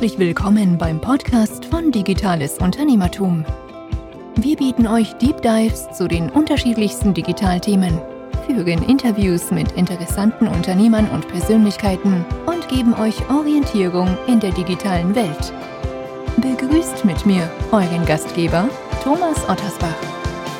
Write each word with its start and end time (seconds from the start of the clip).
Herzlich 0.00 0.18
willkommen 0.18 0.78
beim 0.78 0.98
Podcast 0.98 1.66
von 1.66 1.92
Digitales 1.92 2.56
Unternehmertum. 2.56 3.44
Wir 4.36 4.56
bieten 4.56 4.86
euch 4.86 5.12
Deep 5.18 5.42
Dives 5.42 5.92
zu 5.92 6.08
den 6.08 6.30
unterschiedlichsten 6.30 7.12
Digitalthemen, 7.12 8.00
führen 8.46 8.82
Interviews 8.84 9.50
mit 9.50 9.72
interessanten 9.72 10.48
Unternehmern 10.48 11.06
und 11.10 11.28
Persönlichkeiten 11.28 12.24
und 12.46 12.66
geben 12.70 12.94
euch 12.94 13.28
Orientierung 13.28 14.16
in 14.26 14.40
der 14.40 14.52
digitalen 14.52 15.14
Welt. 15.14 15.52
Begrüßt 16.38 17.04
mit 17.04 17.26
mir 17.26 17.50
euren 17.70 18.06
Gastgeber 18.06 18.70
Thomas 19.04 19.46
Ottersbach. 19.50 19.98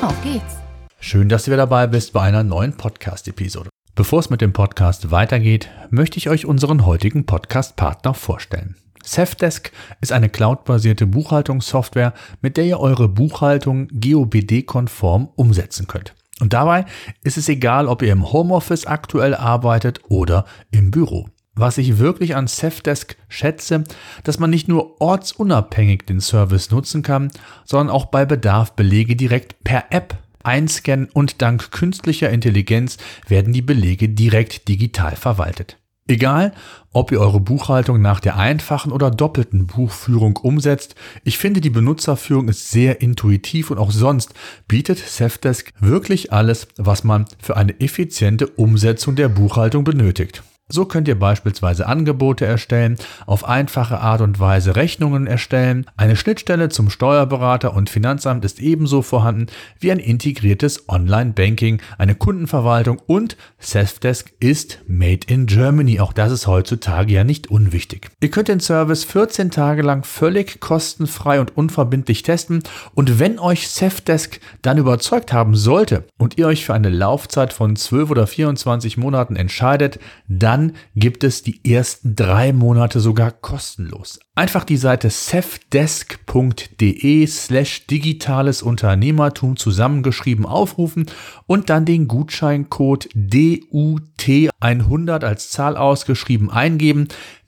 Auf 0.03 0.23
geht's! 0.23 0.57
Schön, 0.99 1.29
dass 1.29 1.47
wieder 1.47 1.57
dabei 1.57 1.87
bist 1.87 2.13
bei 2.13 2.21
einer 2.21 2.43
neuen 2.43 2.77
Podcast-Episode. 2.77 3.71
Bevor 3.95 4.19
es 4.19 4.29
mit 4.29 4.41
dem 4.41 4.53
Podcast 4.53 5.09
weitergeht, 5.09 5.67
möchte 5.89 6.19
ich 6.19 6.29
euch 6.29 6.45
unseren 6.45 6.85
heutigen 6.85 7.25
Podcast-Partner 7.25 8.13
vorstellen. 8.13 8.75
Safdesk 9.03 9.71
ist 10.01 10.11
eine 10.11 10.29
cloudbasierte 10.29 11.07
Buchhaltungssoftware, 11.07 12.13
mit 12.41 12.57
der 12.57 12.65
ihr 12.65 12.79
eure 12.79 13.07
Buchhaltung 13.07 13.87
GOBD-konform 13.89 15.29
umsetzen 15.35 15.87
könnt. 15.87 16.13
Und 16.39 16.53
dabei 16.53 16.85
ist 17.23 17.37
es 17.37 17.49
egal, 17.49 17.87
ob 17.87 18.01
ihr 18.01 18.11
im 18.11 18.31
Homeoffice 18.31 18.85
aktuell 18.85 19.35
arbeitet 19.35 20.01
oder 20.09 20.45
im 20.71 20.89
Büro. 20.89 21.29
Was 21.53 21.77
ich 21.77 21.99
wirklich 21.99 22.35
an 22.35 22.47
Safdesk 22.47 23.17
schätze, 23.27 23.83
dass 24.23 24.39
man 24.39 24.49
nicht 24.49 24.67
nur 24.67 25.01
ortsunabhängig 25.01 26.05
den 26.05 26.21
Service 26.21 26.71
nutzen 26.71 27.03
kann, 27.03 27.29
sondern 27.65 27.93
auch 27.93 28.05
bei 28.05 28.25
Bedarf 28.25 28.73
Belege 28.73 29.15
direkt 29.15 29.63
per 29.63 29.85
App 29.91 30.17
einscannen 30.43 31.09
und 31.13 31.41
dank 31.41 31.71
künstlicher 31.71 32.29
Intelligenz 32.29 32.97
werden 33.27 33.53
die 33.53 33.61
Belege 33.61 34.09
direkt 34.09 34.67
digital 34.67 35.15
verwaltet. 35.15 35.77
Egal, 36.11 36.51
ob 36.91 37.13
ihr 37.13 37.21
eure 37.21 37.39
Buchhaltung 37.39 38.01
nach 38.01 38.19
der 38.19 38.35
einfachen 38.35 38.91
oder 38.91 39.09
doppelten 39.09 39.65
Buchführung 39.65 40.35
umsetzt, 40.35 40.93
ich 41.23 41.37
finde 41.37 41.61
die 41.61 41.69
Benutzerführung 41.69 42.49
ist 42.49 42.69
sehr 42.69 42.99
intuitiv 42.99 43.71
und 43.71 43.77
auch 43.77 43.91
sonst 43.91 44.33
bietet 44.67 44.97
Safdesk 44.99 45.71
wirklich 45.79 46.33
alles, 46.33 46.67
was 46.75 47.05
man 47.05 47.27
für 47.41 47.55
eine 47.55 47.79
effiziente 47.79 48.47
Umsetzung 48.47 49.15
der 49.15 49.29
Buchhaltung 49.29 49.85
benötigt. 49.85 50.43
So 50.71 50.85
könnt 50.85 51.09
ihr 51.09 51.19
beispielsweise 51.19 51.85
Angebote 51.85 52.45
erstellen, 52.45 52.95
auf 53.25 53.43
einfache 53.43 53.99
Art 53.99 54.21
und 54.21 54.39
Weise 54.39 54.77
Rechnungen 54.77 55.27
erstellen. 55.27 55.85
Eine 55.97 56.15
Schnittstelle 56.15 56.69
zum 56.69 56.89
Steuerberater 56.89 57.73
und 57.73 57.89
Finanzamt 57.89 58.45
ist 58.45 58.61
ebenso 58.61 59.01
vorhanden 59.01 59.47
wie 59.79 59.91
ein 59.91 59.99
integriertes 59.99 60.87
Online-Banking, 60.87 61.81
eine 61.97 62.15
Kundenverwaltung 62.15 63.01
und 63.05 63.35
Selfdesk 63.59 64.31
ist 64.39 64.79
Made 64.87 65.27
in 65.27 65.45
Germany. 65.45 65.99
Auch 65.99 66.13
das 66.13 66.31
ist 66.31 66.47
heutzutage 66.47 67.13
ja 67.13 67.25
nicht 67.25 67.51
unwichtig. 67.51 68.09
Ihr 68.21 68.31
könnt 68.31 68.47
den 68.47 68.61
Service 68.61 69.03
14 69.03 69.51
Tage 69.51 69.81
lang 69.81 70.05
völlig 70.05 70.61
kostenfrei 70.61 71.41
und 71.41 71.57
unverbindlich 71.57 72.23
testen 72.23 72.63
und 72.93 73.19
wenn 73.19 73.39
euch 73.39 73.67
Selfdesk 73.67 74.39
dann 74.61 74.77
überzeugt 74.77 75.33
haben 75.33 75.55
sollte 75.55 76.05
und 76.17 76.37
ihr 76.37 76.47
euch 76.47 76.65
für 76.65 76.73
eine 76.73 76.89
Laufzeit 76.89 77.51
von 77.51 77.75
12 77.75 78.09
oder 78.09 78.25
24 78.25 78.97
Monaten 78.97 79.35
entscheidet, 79.35 79.99
dann 80.29 80.60
dann 80.61 80.73
gibt 80.95 81.23
es 81.23 81.43
die 81.43 81.61
ersten 81.69 82.15
drei 82.15 82.53
Monate 82.53 82.99
sogar 82.99 83.31
kostenlos. 83.31 84.19
Einfach 84.35 84.63
die 84.63 84.77
Seite 84.77 85.09
cefdesk.de 85.09 87.25
slash 87.27 87.87
digitales 87.87 88.61
Unternehmertum 88.61 89.57
zusammengeschrieben 89.57 90.45
aufrufen 90.45 91.07
und 91.47 91.71
dann 91.71 91.85
den 91.85 92.07
Gutscheincode 92.07 93.09
DUT100 93.15 95.25
als 95.25 95.49
Zahl 95.49 95.75
ausgeschrieben 95.77 96.51
eingeben. 96.51 97.07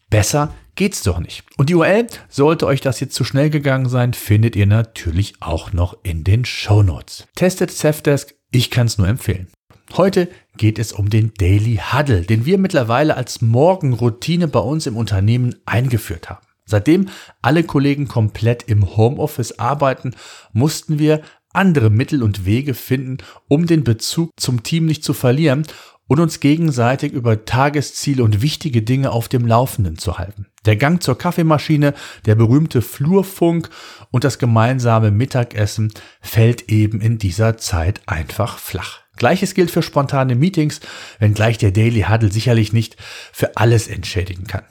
Besser 0.09 0.51
geht's 0.75 1.03
doch 1.03 1.19
nicht. 1.19 1.43
Und 1.57 1.69
die 1.69 1.75
URL, 1.75 2.07
sollte 2.29 2.65
euch 2.65 2.81
das 2.81 2.99
jetzt 2.99 3.13
zu 3.15 3.23
schnell 3.23 3.51
gegangen 3.51 3.89
sein, 3.89 4.13
findet 4.13 4.55
ihr 4.55 4.65
natürlich 4.65 5.35
auch 5.39 5.71
noch 5.71 5.97
in 6.03 6.23
den 6.23 6.45
Show 6.45 6.81
Notes. 6.83 7.27
Testet 7.35 7.69
Cefdesk, 7.71 8.33
ich 8.51 8.71
kann 8.71 8.87
es 8.87 8.97
nur 8.97 9.07
empfehlen. 9.07 9.49
Heute 9.95 10.27
geht 10.57 10.79
es 10.79 10.91
um 10.91 11.11
den 11.11 11.33
Daily 11.37 11.79
Huddle, 11.91 12.21
den 12.23 12.47
wir 12.47 12.57
mittlerweile 12.57 13.15
als 13.15 13.41
Morgenroutine 13.43 14.47
bei 14.47 14.59
uns 14.59 14.87
im 14.87 14.97
Unternehmen 14.97 15.55
eingeführt 15.67 16.31
haben. 16.31 16.47
Seitdem 16.65 17.09
alle 17.43 17.63
Kollegen 17.63 18.07
komplett 18.07 18.63
im 18.63 18.97
Homeoffice 18.97 19.59
arbeiten, 19.59 20.15
mussten 20.51 20.97
wir 20.97 21.21
andere 21.53 21.91
Mittel 21.91 22.23
und 22.23 22.43
Wege 22.43 22.73
finden, 22.73 23.17
um 23.47 23.67
den 23.67 23.83
Bezug 23.83 24.31
zum 24.35 24.63
Team 24.63 24.87
nicht 24.87 25.03
zu 25.03 25.13
verlieren 25.13 25.67
und 26.07 26.19
uns 26.19 26.39
gegenseitig 26.39 27.13
über 27.13 27.45
Tagesziele 27.45 28.23
und 28.23 28.41
wichtige 28.41 28.81
Dinge 28.81 29.11
auf 29.11 29.27
dem 29.27 29.45
Laufenden 29.45 29.99
zu 29.99 30.17
halten. 30.17 30.47
Der 30.65 30.75
Gang 30.75 31.03
zur 31.03 31.19
Kaffeemaschine, 31.19 31.93
der 32.25 32.33
berühmte 32.33 32.81
Flurfunk 32.81 33.69
und 34.09 34.23
das 34.23 34.39
gemeinsame 34.39 35.11
Mittagessen 35.11 35.93
fällt 36.19 36.71
eben 36.71 36.99
in 36.99 37.19
dieser 37.19 37.57
Zeit 37.57 38.01
einfach 38.07 38.57
flach. 38.57 39.02
Gleiches 39.17 39.53
gilt 39.53 39.71
für 39.71 39.83
spontane 39.83 40.35
Meetings, 40.35 40.79
wenngleich 41.19 41.57
der 41.57 41.71
Daily 41.71 42.05
Huddle 42.09 42.31
sicherlich 42.31 42.73
nicht 42.73 42.97
für 43.31 43.57
alles 43.57 43.87
entschädigen 43.87 44.45
kann. 44.45 44.63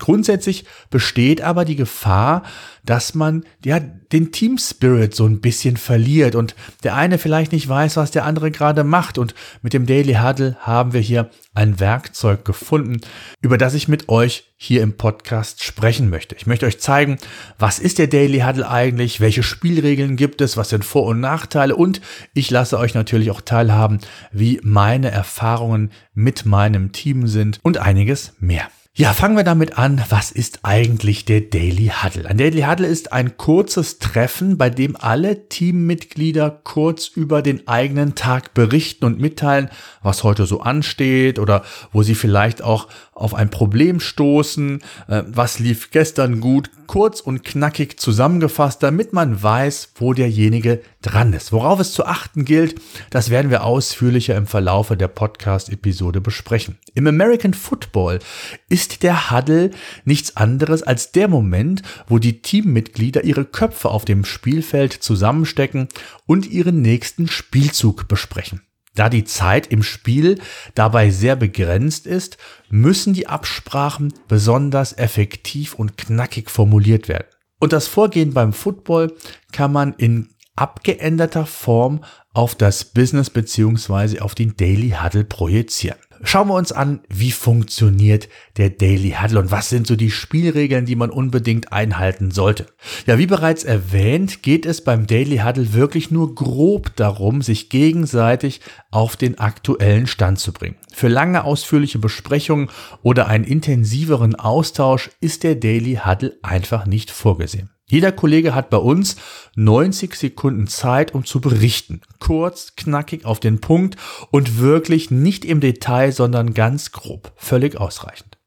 Grundsätzlich 0.00 0.64
besteht 0.90 1.40
aber 1.40 1.64
die 1.64 1.76
Gefahr, 1.76 2.42
dass 2.84 3.14
man 3.14 3.44
ja 3.64 3.78
den 3.78 4.32
Team 4.32 4.58
Spirit 4.58 5.14
so 5.14 5.24
ein 5.24 5.40
bisschen 5.40 5.76
verliert 5.76 6.34
und 6.34 6.56
der 6.82 6.96
eine 6.96 7.16
vielleicht 7.16 7.52
nicht 7.52 7.68
weiß, 7.68 7.96
was 7.96 8.10
der 8.10 8.24
andere 8.24 8.50
gerade 8.50 8.82
macht 8.82 9.18
und 9.18 9.36
mit 9.62 9.72
dem 9.72 9.86
Daily 9.86 10.14
Huddle 10.14 10.56
haben 10.58 10.94
wir 10.94 11.00
hier 11.00 11.30
ein 11.54 11.78
Werkzeug 11.78 12.44
gefunden, 12.44 13.02
über 13.40 13.56
das 13.56 13.74
ich 13.74 13.86
mit 13.86 14.08
euch 14.08 14.52
hier 14.56 14.82
im 14.82 14.96
Podcast 14.96 15.62
sprechen 15.62 16.10
möchte. 16.10 16.34
Ich 16.34 16.46
möchte 16.46 16.66
euch 16.66 16.80
zeigen, 16.80 17.18
was 17.60 17.78
ist 17.78 17.98
der 17.98 18.08
Daily 18.08 18.40
Huddle 18.40 18.68
eigentlich, 18.68 19.20
welche 19.20 19.44
Spielregeln 19.44 20.16
gibt 20.16 20.40
es, 20.40 20.56
was 20.56 20.70
sind 20.70 20.84
Vor- 20.84 21.06
und 21.06 21.20
Nachteile 21.20 21.76
und 21.76 22.00
ich 22.34 22.50
lasse 22.50 22.80
euch 22.80 22.94
natürlich 22.94 23.30
auch 23.30 23.40
teilhaben, 23.40 24.00
wie 24.32 24.60
meine 24.64 25.12
Erfahrungen 25.12 25.92
mit 26.14 26.46
meinem 26.46 26.90
Team 26.90 27.28
sind 27.28 27.60
und 27.62 27.78
einiges 27.78 28.32
mehr. 28.40 28.68
Ja, 28.96 29.12
fangen 29.12 29.36
wir 29.36 29.42
damit 29.42 29.76
an. 29.76 30.00
Was 30.08 30.30
ist 30.30 30.60
eigentlich 30.62 31.24
der 31.24 31.40
Daily 31.40 31.90
Huddle? 31.90 32.28
Ein 32.28 32.38
Daily 32.38 32.60
Huddle 32.62 32.86
ist 32.86 33.12
ein 33.12 33.36
kurzes 33.36 33.98
Treffen, 33.98 34.56
bei 34.56 34.70
dem 34.70 34.94
alle 34.94 35.48
Teammitglieder 35.48 36.60
kurz 36.62 37.08
über 37.08 37.42
den 37.42 37.66
eigenen 37.66 38.14
Tag 38.14 38.54
berichten 38.54 39.04
und 39.04 39.18
mitteilen, 39.18 39.68
was 40.04 40.22
heute 40.22 40.46
so 40.46 40.60
ansteht 40.60 41.40
oder 41.40 41.64
wo 41.90 42.04
sie 42.04 42.14
vielleicht 42.14 42.62
auch 42.62 42.86
auf 43.14 43.34
ein 43.34 43.50
Problem 43.50 43.98
stoßen, 43.98 44.80
äh, 45.08 45.22
was 45.26 45.58
lief 45.58 45.90
gestern 45.90 46.38
gut, 46.38 46.70
kurz 46.86 47.20
und 47.20 47.42
knackig 47.42 47.98
zusammengefasst, 47.98 48.80
damit 48.82 49.12
man 49.12 49.42
weiß, 49.42 49.94
wo 49.96 50.12
derjenige 50.12 50.82
dran 51.02 51.32
ist. 51.32 51.52
Worauf 51.52 51.80
es 51.80 51.92
zu 51.92 52.06
achten 52.06 52.44
gilt, 52.44 52.80
das 53.10 53.30
werden 53.30 53.50
wir 53.50 53.64
ausführlicher 53.64 54.36
im 54.36 54.46
Verlaufe 54.46 54.96
der 54.96 55.08
Podcast-Episode 55.08 56.20
besprechen. 56.20 56.78
Im 56.94 57.06
American 57.06 57.54
Football 57.54 58.20
ist 58.68 58.83
der 58.88 59.30
Huddle 59.30 59.70
nichts 60.04 60.36
anderes 60.36 60.82
als 60.82 61.12
der 61.12 61.28
Moment, 61.28 61.82
wo 62.06 62.18
die 62.18 62.42
Teammitglieder 62.42 63.24
ihre 63.24 63.44
Köpfe 63.44 63.90
auf 63.90 64.04
dem 64.04 64.24
Spielfeld 64.24 64.92
zusammenstecken 64.92 65.88
und 66.26 66.50
ihren 66.50 66.82
nächsten 66.82 67.28
Spielzug 67.28 68.08
besprechen. 68.08 68.62
Da 68.94 69.08
die 69.08 69.24
Zeit 69.24 69.66
im 69.66 69.82
Spiel 69.82 70.40
dabei 70.74 71.10
sehr 71.10 71.34
begrenzt 71.34 72.06
ist, 72.06 72.38
müssen 72.70 73.12
die 73.12 73.26
Absprachen 73.26 74.14
besonders 74.28 74.92
effektiv 74.96 75.74
und 75.74 75.96
knackig 75.96 76.50
formuliert 76.50 77.08
werden. 77.08 77.26
Und 77.58 77.72
das 77.72 77.88
Vorgehen 77.88 78.32
beim 78.32 78.52
Football 78.52 79.12
kann 79.50 79.72
man 79.72 79.94
in 79.94 80.28
abgeänderter 80.54 81.46
Form 81.46 82.04
auf 82.32 82.54
das 82.54 82.84
Business 82.84 83.30
beziehungsweise 83.30 84.22
auf 84.22 84.34
den 84.34 84.56
Daily 84.56 84.90
Huddle 84.90 85.24
projizieren. 85.24 85.98
Schauen 86.26 86.48
wir 86.48 86.54
uns 86.54 86.72
an, 86.72 87.00
wie 87.08 87.30
funktioniert 87.30 88.28
der 88.56 88.70
Daily 88.70 89.14
Huddle 89.20 89.40
und 89.40 89.50
was 89.50 89.68
sind 89.68 89.86
so 89.86 89.94
die 89.94 90.10
Spielregeln, 90.10 90.86
die 90.86 90.96
man 90.96 91.10
unbedingt 91.10 91.72
einhalten 91.72 92.30
sollte. 92.30 92.66
Ja, 93.06 93.18
wie 93.18 93.26
bereits 93.26 93.62
erwähnt, 93.62 94.42
geht 94.42 94.64
es 94.64 94.82
beim 94.82 95.06
Daily 95.06 95.38
Huddle 95.38 95.74
wirklich 95.74 96.10
nur 96.10 96.34
grob 96.34 96.96
darum, 96.96 97.42
sich 97.42 97.68
gegenseitig 97.68 98.62
auf 98.90 99.16
den 99.16 99.38
aktuellen 99.38 100.06
Stand 100.06 100.40
zu 100.40 100.52
bringen. 100.52 100.76
Für 100.92 101.08
lange 101.08 101.44
ausführliche 101.44 101.98
Besprechungen 101.98 102.70
oder 103.02 103.28
einen 103.28 103.44
intensiveren 103.44 104.34
Austausch 104.34 105.10
ist 105.20 105.42
der 105.42 105.56
Daily 105.56 106.00
Huddle 106.04 106.38
einfach 106.42 106.86
nicht 106.86 107.10
vorgesehen. 107.10 107.73
Jeder 107.86 108.12
Kollege 108.12 108.54
hat 108.54 108.70
bei 108.70 108.78
uns 108.78 109.16
90 109.56 110.14
Sekunden 110.14 110.66
Zeit, 110.66 111.14
um 111.14 111.24
zu 111.24 111.40
berichten. 111.40 112.00
Kurz, 112.18 112.76
knackig 112.76 113.26
auf 113.26 113.40
den 113.40 113.60
Punkt 113.60 113.96
und 114.30 114.58
wirklich 114.58 115.10
nicht 115.10 115.44
im 115.44 115.60
Detail, 115.60 116.10
sondern 116.10 116.54
ganz 116.54 116.92
grob. 116.92 117.32
Völlig 117.36 117.78
ausreichend. 117.78 118.38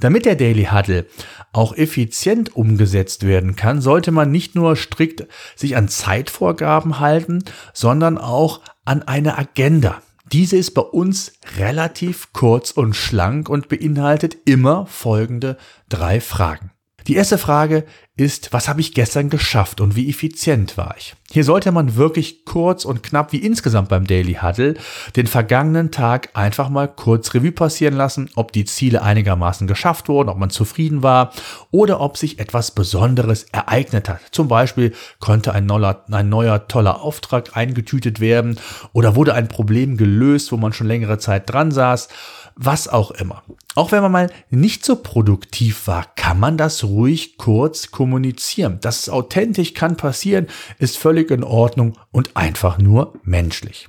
Damit 0.00 0.24
der 0.24 0.36
Daily 0.36 0.68
Huddle 0.72 1.06
auch 1.52 1.76
effizient 1.76 2.56
umgesetzt 2.56 3.26
werden 3.26 3.56
kann, 3.56 3.80
sollte 3.80 4.10
man 4.10 4.30
nicht 4.30 4.54
nur 4.54 4.76
strikt 4.76 5.26
sich 5.54 5.76
an 5.76 5.88
Zeitvorgaben 5.88 6.98
halten, 6.98 7.44
sondern 7.74 8.16
auch 8.16 8.60
an 8.84 9.02
eine 9.02 9.38
Agenda. 9.38 10.02
Diese 10.32 10.56
ist 10.56 10.70
bei 10.70 10.82
uns 10.82 11.34
relativ 11.58 12.32
kurz 12.32 12.70
und 12.70 12.94
schlank 12.94 13.48
und 13.48 13.68
beinhaltet 13.68 14.36
immer 14.46 14.86
folgende 14.86 15.58
drei 15.88 16.20
Fragen. 16.20 16.70
Die 17.06 17.16
erste 17.16 17.38
Frage 17.38 17.84
ist, 18.16 18.52
was 18.52 18.68
habe 18.68 18.80
ich 18.80 18.94
gestern 18.94 19.30
geschafft 19.30 19.80
und 19.80 19.96
wie 19.96 20.08
effizient 20.08 20.76
war 20.76 20.94
ich? 20.98 21.14
Hier 21.30 21.44
sollte 21.44 21.72
man 21.72 21.96
wirklich 21.96 22.44
kurz 22.44 22.84
und 22.84 23.02
knapp 23.02 23.32
wie 23.32 23.38
insgesamt 23.38 23.88
beim 23.88 24.06
Daily 24.06 24.34
Huddle 24.34 24.74
den 25.16 25.26
vergangenen 25.26 25.90
Tag 25.90 26.28
einfach 26.34 26.68
mal 26.68 26.88
kurz 26.88 27.32
Revue 27.32 27.52
passieren 27.52 27.94
lassen, 27.94 28.28
ob 28.34 28.52
die 28.52 28.66
Ziele 28.66 29.02
einigermaßen 29.02 29.66
geschafft 29.66 30.08
wurden, 30.08 30.28
ob 30.28 30.36
man 30.36 30.50
zufrieden 30.50 31.02
war 31.02 31.32
oder 31.70 32.00
ob 32.00 32.18
sich 32.18 32.38
etwas 32.38 32.72
Besonderes 32.72 33.44
ereignet 33.44 34.10
hat. 34.10 34.20
Zum 34.30 34.46
Beispiel 34.46 34.92
konnte 35.18 35.52
ein 35.54 35.64
neuer, 35.64 36.04
ein 36.10 36.28
neuer 36.28 36.68
toller 36.68 37.00
Auftrag 37.00 37.56
eingetütet 37.56 38.20
werden 38.20 38.60
oder 38.92 39.16
wurde 39.16 39.34
ein 39.34 39.48
Problem 39.48 39.96
gelöst, 39.96 40.52
wo 40.52 40.58
man 40.58 40.74
schon 40.74 40.86
längere 40.86 41.18
Zeit 41.18 41.50
dran 41.50 41.70
saß 41.70 42.08
was 42.56 42.88
auch 42.88 43.10
immer. 43.10 43.42
Auch 43.74 43.92
wenn 43.92 44.02
man 44.02 44.12
mal 44.12 44.30
nicht 44.50 44.84
so 44.84 44.96
produktiv 44.96 45.86
war, 45.86 46.04
kann 46.14 46.38
man 46.38 46.56
das 46.56 46.84
ruhig 46.84 47.38
kurz 47.38 47.90
kommunizieren. 47.90 48.78
Das 48.80 49.00
ist 49.00 49.08
authentisch, 49.08 49.74
kann 49.74 49.96
passieren, 49.96 50.48
ist 50.78 50.98
völlig 50.98 51.30
in 51.30 51.44
Ordnung 51.44 51.98
und 52.10 52.36
einfach 52.36 52.78
nur 52.78 53.14
menschlich. 53.22 53.88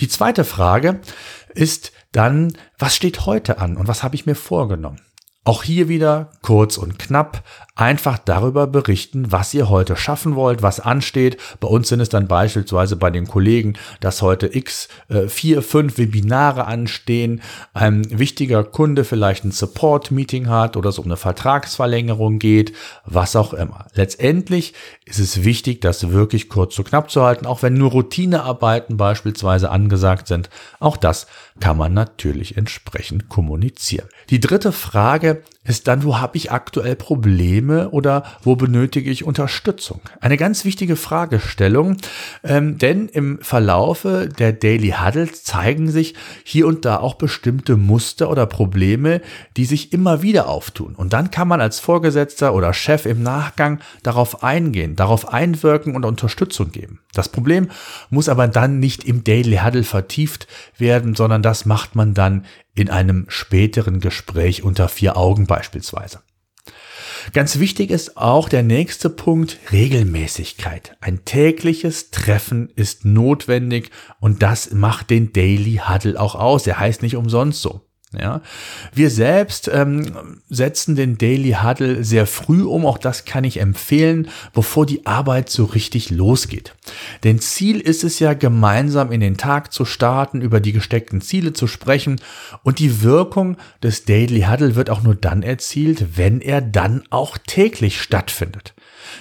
Die 0.00 0.08
zweite 0.08 0.44
Frage 0.44 1.00
ist 1.54 1.92
dann, 2.12 2.56
was 2.78 2.96
steht 2.96 3.26
heute 3.26 3.58
an 3.58 3.76
und 3.76 3.88
was 3.88 4.02
habe 4.02 4.14
ich 4.14 4.26
mir 4.26 4.34
vorgenommen? 4.34 5.00
Auch 5.46 5.62
hier 5.62 5.88
wieder 5.88 6.32
kurz 6.42 6.76
und 6.76 6.98
knapp 6.98 7.44
einfach 7.76 8.18
darüber 8.18 8.66
berichten, 8.66 9.30
was 9.30 9.54
ihr 9.54 9.68
heute 9.68 9.94
schaffen 9.96 10.34
wollt, 10.34 10.62
was 10.62 10.80
ansteht. 10.80 11.36
Bei 11.60 11.68
uns 11.68 11.88
sind 11.88 12.00
es 12.00 12.08
dann 12.08 12.26
beispielsweise 12.26 12.96
bei 12.96 13.10
den 13.10 13.28
Kollegen, 13.28 13.74
dass 14.00 14.22
heute 14.22 14.52
x 14.52 14.88
äh, 15.08 15.28
vier, 15.28 15.62
fünf 15.62 15.98
Webinare 15.98 16.64
anstehen, 16.64 17.42
ein 17.74 18.18
wichtiger 18.18 18.64
Kunde 18.64 19.04
vielleicht 19.04 19.44
ein 19.44 19.52
Support-Meeting 19.52 20.48
hat 20.48 20.76
oder 20.76 20.88
es 20.88 20.98
um 20.98 21.04
eine 21.04 21.18
Vertragsverlängerung 21.18 22.40
geht, 22.40 22.72
was 23.04 23.36
auch 23.36 23.52
immer. 23.52 23.86
Letztendlich 23.94 24.74
ist 25.04 25.20
es 25.20 25.44
wichtig, 25.44 25.80
das 25.80 26.10
wirklich 26.10 26.48
kurz 26.48 26.76
und 26.78 26.88
knapp 26.88 27.10
zu 27.10 27.22
halten, 27.22 27.46
auch 27.46 27.62
wenn 27.62 27.74
nur 27.74 27.90
Routinearbeiten 27.90 28.96
beispielsweise 28.96 29.70
angesagt 29.70 30.26
sind. 30.26 30.48
Auch 30.80 30.96
das 30.96 31.26
kann 31.60 31.76
man 31.76 31.92
natürlich 31.94 32.56
entsprechend 32.56 33.28
kommunizieren. 33.28 34.08
Die 34.30 34.40
dritte 34.40 34.72
Frage 34.72 35.35
ist 35.64 35.88
dann, 35.88 36.04
wo 36.04 36.18
habe 36.18 36.36
ich 36.36 36.52
aktuell 36.52 36.96
Probleme 36.96 37.90
oder 37.90 38.24
wo 38.42 38.56
benötige 38.56 39.10
ich 39.10 39.24
Unterstützung? 39.24 40.00
Eine 40.20 40.36
ganz 40.36 40.64
wichtige 40.64 40.96
Fragestellung, 40.96 41.96
ähm, 42.44 42.78
denn 42.78 43.08
im 43.08 43.38
Verlaufe 43.40 44.28
der 44.28 44.52
Daily 44.52 44.94
Huddles 44.98 45.44
zeigen 45.44 45.90
sich 45.90 46.14
hier 46.44 46.66
und 46.66 46.84
da 46.84 46.98
auch 46.98 47.14
bestimmte 47.14 47.76
Muster 47.76 48.30
oder 48.30 48.46
Probleme, 48.46 49.20
die 49.56 49.64
sich 49.64 49.92
immer 49.92 50.22
wieder 50.22 50.48
auftun. 50.48 50.94
Und 50.94 51.12
dann 51.12 51.30
kann 51.30 51.48
man 51.48 51.60
als 51.60 51.80
Vorgesetzter 51.80 52.54
oder 52.54 52.72
Chef 52.72 53.06
im 53.06 53.22
Nachgang 53.22 53.80
darauf 54.02 54.42
eingehen, 54.42 54.96
darauf 54.96 55.32
einwirken 55.32 55.96
und 55.96 56.04
Unterstützung 56.04 56.70
geben. 56.70 57.00
Das 57.12 57.28
Problem 57.28 57.70
muss 58.10 58.28
aber 58.28 58.46
dann 58.46 58.78
nicht 58.78 59.04
im 59.04 59.24
Daily 59.24 59.56
Huddle 59.64 59.84
vertieft 59.84 60.46
werden, 60.78 61.14
sondern 61.14 61.42
das 61.42 61.64
macht 61.64 61.96
man 61.96 62.14
dann 62.14 62.44
in 62.76 62.90
einem 62.90 63.26
späteren 63.28 63.98
Gespräch 63.98 64.62
unter 64.62 64.88
vier 64.88 65.16
Augen 65.16 65.46
beispielsweise. 65.46 66.20
Ganz 67.32 67.58
wichtig 67.58 67.90
ist 67.90 68.16
auch 68.16 68.48
der 68.48 68.62
nächste 68.62 69.10
Punkt 69.10 69.58
Regelmäßigkeit. 69.72 70.96
Ein 71.00 71.24
tägliches 71.24 72.10
Treffen 72.10 72.70
ist 72.76 73.04
notwendig 73.04 73.90
und 74.20 74.42
das 74.42 74.70
macht 74.70 75.10
den 75.10 75.32
Daily 75.32 75.80
Huddle 75.88 76.20
auch 76.20 76.36
aus. 76.36 76.66
Er 76.66 76.78
heißt 76.78 77.02
nicht 77.02 77.16
umsonst 77.16 77.62
so. 77.62 77.85
Ja, 78.12 78.40
wir 78.94 79.10
selbst 79.10 79.68
ähm, 79.68 80.40
setzen 80.48 80.94
den 80.94 81.18
Daily 81.18 81.56
Huddle 81.60 82.04
sehr 82.04 82.28
früh 82.28 82.62
um, 82.62 82.86
auch 82.86 82.98
das 82.98 83.24
kann 83.24 83.42
ich 83.42 83.58
empfehlen, 83.58 84.28
bevor 84.54 84.86
die 84.86 85.06
Arbeit 85.06 85.50
so 85.50 85.64
richtig 85.64 86.10
losgeht. 86.10 86.76
Denn 87.24 87.40
Ziel 87.40 87.80
ist 87.80 88.04
es 88.04 88.20
ja, 88.20 88.34
gemeinsam 88.34 89.10
in 89.10 89.20
den 89.20 89.36
Tag 89.36 89.72
zu 89.72 89.84
starten, 89.84 90.40
über 90.40 90.60
die 90.60 90.72
gesteckten 90.72 91.20
Ziele 91.20 91.52
zu 91.52 91.66
sprechen 91.66 92.20
und 92.62 92.78
die 92.78 93.02
Wirkung 93.02 93.56
des 93.82 94.04
Daily 94.04 94.42
Huddle 94.42 94.76
wird 94.76 94.88
auch 94.88 95.02
nur 95.02 95.16
dann 95.16 95.42
erzielt, 95.42 96.16
wenn 96.16 96.40
er 96.40 96.60
dann 96.60 97.02
auch 97.10 97.36
täglich 97.38 98.00
stattfindet. 98.00 98.75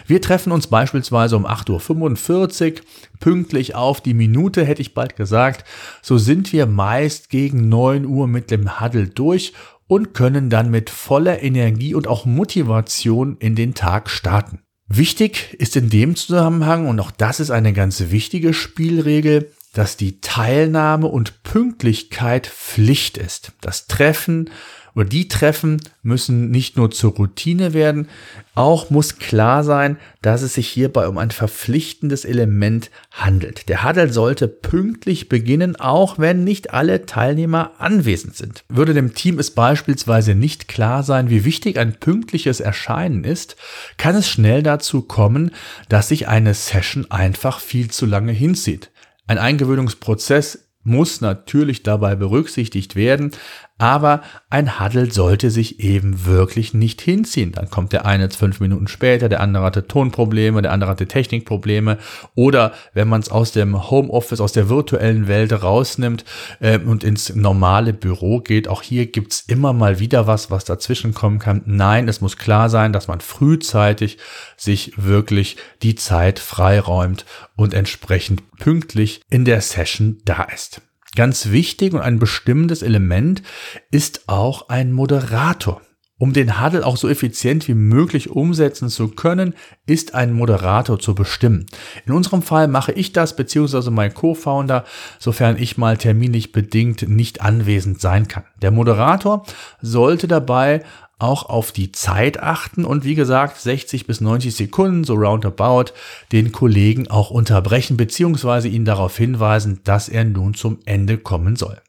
Wir 0.08 0.22
treffen 0.22 0.52
uns 0.52 0.68
beispielsweise 0.68 1.38
um 1.38 1.46
8.45 1.46 2.74
Uhr, 2.74 2.82
pünktlich 3.20 3.76
auf 3.76 4.02
die 4.02 4.14
Minute, 4.14 4.66
hätte 4.66 4.82
ich 4.82 4.94
bald 4.94 5.16
gesagt. 5.16 5.66
So 6.02 6.18
sind 6.18 6.54
wir 6.54 6.66
meist 6.66 7.30
gegen 7.30 7.70
9 7.70 8.06
Uhr 8.06 8.28
mit 8.28 8.52
dem 8.52 8.80
Huddle 8.80 9.08
durch 9.08 9.54
und 9.88 10.14
können 10.14 10.50
dann 10.50 10.72
mit 10.72 10.90
voller 10.90 11.44
Energie 11.44 11.94
und 11.94 12.08
auch 12.08 12.26
Motivation 12.26 13.38
in 13.38 13.56
den 13.56 13.74
Tag 13.74 14.10
starten. 14.10 14.60
Wichtig 14.88 15.56
ist 15.58 15.76
in 15.76 15.90
dem 15.90 16.16
Zusammenhang, 16.16 16.88
und 16.88 17.00
auch 17.00 17.12
das 17.12 17.40
ist 17.40 17.50
eine 17.50 17.74
ganz 17.74 18.12
wichtige 18.12 18.54
Spielregel, 18.54 19.52
dass 19.74 19.98
die 19.98 20.22
Teilnahme 20.22 21.08
und 21.08 21.44
Pünktlichkeit 21.44 22.48
Pflicht 22.48 23.18
ist. 23.18 23.52
Das 23.62 23.88
Treffen 23.88 24.50
oder 24.96 25.06
die 25.06 25.28
Treffen 25.28 25.82
müssen 26.04 26.50
nicht 26.50 26.78
nur 26.78 26.90
zur 26.90 27.14
Routine 27.14 27.74
werden, 27.74 28.08
auch 28.56 28.90
muss 28.90 29.20
klar 29.20 29.64
sein, 29.64 29.98
dass 30.22 30.42
es 30.42 30.54
sich 30.54 30.70
hierbei 30.70 31.08
um 31.08 31.18
ein 31.18 31.32
verpflichtendes 31.32 32.24
Element 32.24 32.90
handelt. 33.12 33.68
Der 33.68 33.84
Huddle 33.84 34.12
sollte 34.12 34.48
pünktlich 34.48 35.28
beginnen, 35.28 35.76
auch 35.76 36.18
wenn 36.18 36.44
nicht 36.44 36.74
alle 36.74 37.06
Teilnehmer 37.06 37.74
anwesend 37.78 38.36
sind. 38.36 38.64
Würde 38.70 38.94
dem 38.94 39.14
Team 39.14 39.38
es 39.38 39.52
beispielsweise 39.52 40.34
nicht 40.34 40.68
klar 40.68 41.04
sein, 41.04 41.30
wie 41.30 41.44
wichtig 41.44 41.78
ein 41.78 42.00
pünktliches 42.00 42.62
Erscheinen 42.62 43.26
ist, 43.26 43.58
kann 43.98 44.16
es 44.16 44.30
schnell 44.30 44.64
dazu 44.64 45.02
kommen, 45.02 45.52
dass 45.90 46.08
sich 46.08 46.28
eine 46.28 46.54
Session 46.54 47.12
einfach 47.12 47.60
viel 47.60 47.92
zu 47.92 48.06
lange 48.06 48.32
hinzieht. 48.32 48.92
Ein 49.28 49.40
Eingewöhnungsprozess 49.40 50.66
muss 50.86 51.20
natürlich 51.20 51.84
dabei 51.84 52.16
berücksichtigt 52.16 52.96
werden, 52.96 53.32
aber 53.78 54.22
ein 54.50 54.80
Huddle 54.80 55.12
sollte 55.12 55.52
sich 55.52 55.82
eben 55.82 56.26
wirklich 56.26 56.74
nicht 56.74 57.02
hinziehen. 57.02 57.52
Dann 57.52 57.70
kommt 57.70 57.92
der 57.92 58.06
eine 58.06 58.30
fünf 58.30 58.62
Minuten 58.62 58.88
später, 58.88 59.28
der 59.28 59.42
andere 59.42 59.66
hatte 59.66 59.88
Tonprobleme, 59.88 60.62
der 60.62 60.72
andere 60.72 60.92
hatte 60.92 61.08
Technikprobleme. 61.08 61.98
Oder 62.36 62.72
wenn 62.94 63.10
man 63.10 63.20
es 63.20 63.30
aus 63.30 63.52
dem 63.52 63.90
Homeoffice, 63.90 64.40
aus 64.40 64.54
der 64.54 64.70
virtuellen 64.70 65.28
Welt 65.28 65.52
rausnimmt 65.52 66.24
äh, 66.62 66.80
und 66.80 67.04
ins 67.04 67.36
normale 67.36 67.92
Büro 67.92 68.40
geht, 68.40 68.70
auch 68.70 68.82
hier 68.82 69.08
gibt's 69.08 69.42
immer 69.42 69.74
mal 69.74 70.00
wieder 70.00 70.26
was, 70.26 70.50
was 70.50 70.64
dazwischen 70.64 71.14
kommen 71.14 71.40
kann. 71.40 71.62
Nein, 71.66 72.08
es 72.08 72.22
muss 72.22 72.38
klar 72.38 72.70
sein, 72.70 72.94
dass 72.94 73.10
man 73.10 73.20
frühzeitig 73.20 74.18
sich 74.56 74.94
wirklich 74.96 75.58
die 75.84 75.96
Zeit 75.96 76.40
freiräumt 76.40 77.26
und 77.58 77.74
entsprechend 77.74 78.42
pünktlich 78.58 79.22
in 79.30 79.44
der 79.44 79.60
Session 79.60 80.22
da 80.24 80.44
ist. 80.44 80.82
Ganz 81.16 81.52
wichtig 81.52 81.94
und 81.94 82.02
ein 82.02 82.20
bestimmendes 82.20 82.82
Element 82.82 83.42
ist 83.90 84.28
auch 84.28 84.70
ein 84.70 84.92
Moderator. 84.92 85.82
Um 86.18 86.32
den 86.32 86.62
Huddle 86.62 86.86
auch 86.86 86.96
so 86.96 87.10
effizient 87.10 87.68
wie 87.68 87.74
möglich 87.74 88.30
umsetzen 88.30 88.88
zu 88.88 89.10
können, 89.10 89.54
ist 89.86 90.16
ein 90.16 90.32
Moderator 90.32 90.98
zu 90.98 91.14
bestimmen. 91.14 91.66
In 92.06 92.14
unserem 92.14 92.42
Fall 92.42 92.70
mache 92.70 92.94
ich 92.94 93.12
das, 93.12 93.36
beziehungsweise 93.36 93.92
mein 93.92 94.14
Co-Founder, 94.14 94.86
sofern 95.20 95.58
ich 95.58 95.78
mal 95.78 95.98
terminlich 95.98 96.54
bedingt 96.54 97.10
nicht 97.10 97.42
anwesend 97.42 98.00
sein 98.00 98.30
kann. 98.30 98.46
Der 98.62 98.72
Moderator 98.72 99.46
sollte 99.82 100.30
dabei 100.30 100.84
auch 101.18 101.48
auf 101.48 101.72
die 101.72 101.92
Zeit 101.92 102.42
achten 102.42 102.86
und 102.86 103.06
wie 103.06 103.16
gesagt 103.16 103.60
60 103.60 104.06
bis 104.06 104.22
90 104.22 104.56
Sekunden, 104.56 105.04
so 105.04 105.16
roundabout, 105.16 105.94
den 106.32 106.52
Kollegen 106.52 107.08
auch 107.08 107.32
unterbrechen 107.32 107.98
beziehungsweise 107.98 108.68
ihn 108.68 108.86
darauf 108.86 109.18
hinweisen, 109.18 109.82
dass 109.84 110.10
er 110.10 110.26
nun 110.26 110.54
zum 110.54 110.80
Ende 110.86 111.18
kommen 111.18 111.56
soll. 111.56 111.82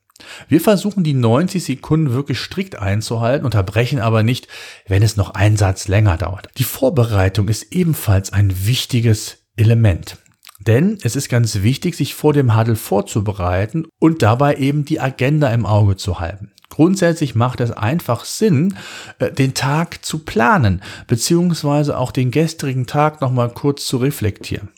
Wir 0.49 0.61
versuchen 0.61 1.05
die 1.05 1.15
90 1.15 1.63
Sekunden 1.63 2.13
wirklich 2.13 2.39
strikt 2.39 2.79
einzuhalten, 2.79 3.45
unterbrechen 3.45 4.01
aber 4.01 4.23
nicht, 4.23 4.49
wenn 4.87 5.03
es 5.03 5.17
noch 5.17 5.31
ein 5.31 5.57
Satz 5.57 5.89
länger 5.89 6.17
dauert. 6.17 6.49
Die 6.57 6.65
Vorbereitung 6.65 7.49
ist 7.49 7.75
ebenfalls 7.75 8.33
ein 8.33 8.67
wichtiges 8.67 9.39
Element. 9.57 10.19
Denn 10.59 10.99
es 11.03 11.17
ist 11.17 11.29
ganz 11.29 11.63
wichtig, 11.63 11.97
sich 11.97 12.15
vor 12.15 12.33
dem 12.33 12.57
Huddle 12.57 12.77
vorzubereiten 12.77 13.87
und 14.01 14.23
dabei 14.23 14.57
eben 14.57 14.85
die 14.85 15.01
Agenda 15.01 15.49
im 15.53 15.67
Auge 15.67 15.97
zu 15.97 16.19
halten. 16.19 16.53
Grundsätzlich 16.69 17.35
macht 17.35 17.61
es 17.61 17.71
einfach 17.71 18.25
Sinn, 18.25 18.77
äh, 19.19 19.31
den 19.31 19.55
Tag 19.55 20.05
zu 20.05 20.21
planen, 20.21 20.83
beziehungsweise 21.07 21.99
auch 21.99 22.13
den 22.13 22.31
gestrigen 22.31 22.87
Tag 22.87 23.21
nochmal 23.21 23.51
kurz 23.51 23.87
zu 23.87 23.99
reflektieren. 23.99 24.71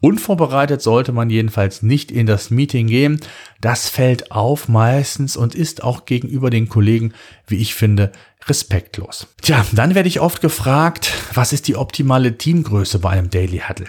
Unvorbereitet 0.00 0.82
sollte 0.82 1.12
man 1.12 1.30
jedenfalls 1.30 1.82
nicht 1.82 2.10
in 2.10 2.26
das 2.26 2.50
Meeting 2.50 2.86
gehen. 2.86 3.20
Das 3.60 3.88
fällt 3.88 4.30
auf 4.30 4.68
meistens 4.68 5.36
und 5.36 5.54
ist 5.54 5.82
auch 5.82 6.04
gegenüber 6.04 6.50
den 6.50 6.68
Kollegen, 6.68 7.14
wie 7.46 7.56
ich 7.56 7.74
finde, 7.74 8.12
respektlos. 8.46 9.26
Tja, 9.40 9.64
dann 9.72 9.94
werde 9.94 10.08
ich 10.08 10.20
oft 10.20 10.42
gefragt, 10.42 11.12
was 11.32 11.54
ist 11.54 11.66
die 11.66 11.76
optimale 11.76 12.36
Teamgröße 12.36 12.98
bei 12.98 13.10
einem 13.10 13.30
Daily 13.30 13.62
Huddle? 13.66 13.86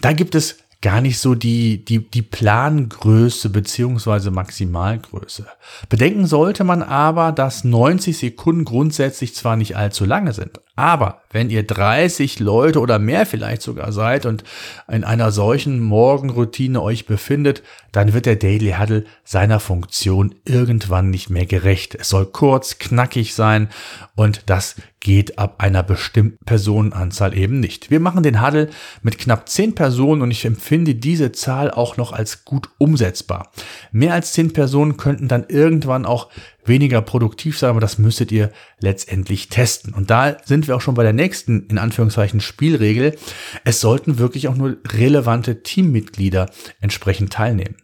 Da 0.00 0.12
gibt 0.12 0.34
es 0.34 0.58
gar 0.80 1.00
nicht 1.00 1.18
so 1.18 1.34
die, 1.34 1.84
die, 1.84 2.08
die 2.08 2.22
Plangröße 2.22 3.50
beziehungsweise 3.50 4.30
Maximalgröße. 4.30 5.46
Bedenken 5.88 6.26
sollte 6.26 6.62
man 6.62 6.84
aber, 6.84 7.32
dass 7.32 7.64
90 7.64 8.16
Sekunden 8.16 8.64
grundsätzlich 8.64 9.34
zwar 9.34 9.56
nicht 9.56 9.76
allzu 9.76 10.04
lange 10.04 10.32
sind, 10.32 10.60
Aber 10.76 11.22
wenn 11.32 11.50
ihr 11.50 11.66
30 11.66 12.38
Leute 12.38 12.78
oder 12.78 13.00
mehr 13.00 13.26
vielleicht 13.26 13.62
sogar 13.62 13.90
seid 13.90 14.24
und 14.24 14.44
in 14.86 15.02
einer 15.02 15.32
solchen 15.32 15.80
Morgenroutine 15.80 16.80
euch 16.80 17.06
befindet, 17.06 17.64
dann 17.90 18.12
wird 18.12 18.26
der 18.26 18.36
Daily 18.36 18.76
Huddle 18.78 19.04
seiner 19.24 19.58
Funktion 19.58 20.36
irgendwann 20.44 21.10
nicht 21.10 21.28
mehr 21.28 21.46
gerecht. 21.46 21.96
Es 21.96 22.10
soll 22.10 22.26
kurz, 22.26 22.78
knackig 22.78 23.34
sein 23.34 23.68
und 24.14 24.42
das 24.46 24.76
geht 25.08 25.38
ab 25.38 25.54
einer 25.56 25.82
bestimmten 25.82 26.44
Personenanzahl 26.44 27.34
eben 27.34 27.60
nicht. 27.60 27.90
Wir 27.90 27.98
machen 27.98 28.22
den 28.22 28.44
Huddle 28.44 28.68
mit 29.00 29.16
knapp 29.16 29.48
10 29.48 29.74
Personen 29.74 30.20
und 30.20 30.30
ich 30.30 30.44
empfinde 30.44 30.96
diese 30.96 31.32
Zahl 31.32 31.70
auch 31.70 31.96
noch 31.96 32.12
als 32.12 32.44
gut 32.44 32.68
umsetzbar. 32.76 33.50
Mehr 33.90 34.12
als 34.12 34.34
10 34.34 34.52
Personen 34.52 34.98
könnten 34.98 35.26
dann 35.26 35.46
irgendwann 35.48 36.04
auch 36.04 36.28
weniger 36.66 37.00
produktiv 37.00 37.58
sein, 37.58 37.70
aber 37.70 37.80
das 37.80 37.96
müsstet 37.96 38.30
ihr 38.32 38.52
letztendlich 38.80 39.48
testen. 39.48 39.94
Und 39.94 40.10
da 40.10 40.36
sind 40.44 40.68
wir 40.68 40.76
auch 40.76 40.82
schon 40.82 40.94
bei 40.94 41.04
der 41.04 41.14
nächsten, 41.14 41.66
in 41.68 41.78
Anführungszeichen, 41.78 42.40
Spielregel. 42.42 43.16
Es 43.64 43.80
sollten 43.80 44.18
wirklich 44.18 44.46
auch 44.48 44.56
nur 44.56 44.76
relevante 44.92 45.62
Teammitglieder 45.62 46.50
entsprechend 46.82 47.32
teilnehmen. 47.32 47.76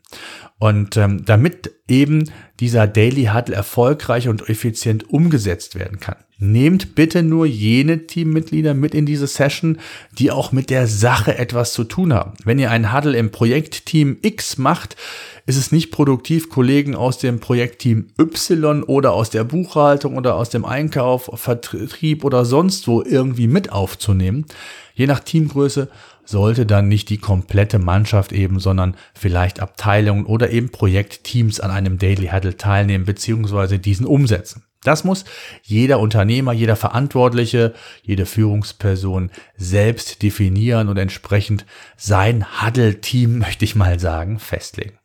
Und 0.64 0.96
ähm, 0.96 1.26
damit 1.26 1.72
eben 1.88 2.30
dieser 2.58 2.86
Daily 2.86 3.26
Huddle 3.34 3.54
erfolgreich 3.54 4.28
und 4.28 4.48
effizient 4.48 5.10
umgesetzt 5.10 5.78
werden 5.78 6.00
kann, 6.00 6.16
nehmt 6.38 6.94
bitte 6.94 7.22
nur 7.22 7.44
jene 7.44 8.06
Teammitglieder 8.06 8.72
mit 8.72 8.94
in 8.94 9.04
diese 9.04 9.26
Session, 9.26 9.76
die 10.18 10.30
auch 10.30 10.52
mit 10.52 10.70
der 10.70 10.86
Sache 10.86 11.36
etwas 11.36 11.74
zu 11.74 11.84
tun 11.84 12.14
haben. 12.14 12.32
Wenn 12.44 12.58
ihr 12.58 12.70
einen 12.70 12.94
Huddle 12.94 13.14
im 13.14 13.30
Projektteam 13.30 14.16
X 14.22 14.56
macht, 14.56 14.96
ist 15.44 15.58
es 15.58 15.70
nicht 15.70 15.90
produktiv, 15.90 16.48
Kollegen 16.48 16.94
aus 16.94 17.18
dem 17.18 17.40
Projektteam 17.40 18.06
Y 18.18 18.84
oder 18.84 19.12
aus 19.12 19.28
der 19.28 19.44
Buchhaltung 19.44 20.16
oder 20.16 20.34
aus 20.36 20.48
dem 20.48 20.64
Einkauf, 20.64 21.30
Vertrieb 21.34 22.24
oder 22.24 22.46
sonst 22.46 22.88
wo 22.88 23.02
irgendwie 23.02 23.48
mit 23.48 23.70
aufzunehmen. 23.70 24.46
Je 24.94 25.06
nach 25.06 25.20
Teamgröße 25.20 25.90
sollte 26.24 26.66
dann 26.66 26.88
nicht 26.88 27.10
die 27.10 27.18
komplette 27.18 27.78
Mannschaft 27.78 28.32
eben, 28.32 28.60
sondern 28.60 28.96
vielleicht 29.14 29.60
Abteilungen 29.60 30.26
oder 30.26 30.50
eben 30.50 30.70
Projektteams 30.70 31.60
an 31.60 31.70
einem 31.70 31.98
Daily 31.98 32.28
Huddle 32.28 32.56
teilnehmen 32.56 33.04
bzw. 33.04 33.78
diesen 33.78 34.06
umsetzen. 34.06 34.64
Das 34.84 35.02
muss 35.02 35.24
jeder 35.62 35.98
Unternehmer, 35.98 36.52
jeder 36.52 36.76
Verantwortliche, 36.76 37.74
jede 38.02 38.26
Führungsperson 38.26 39.30
selbst 39.56 40.22
definieren 40.22 40.88
und 40.88 40.98
entsprechend 40.98 41.64
sein 41.96 42.44
Huddle-Team, 42.62 43.38
möchte 43.38 43.64
ich 43.64 43.74
mal 43.74 43.98
sagen, 43.98 44.38
festlegen. 44.38 44.98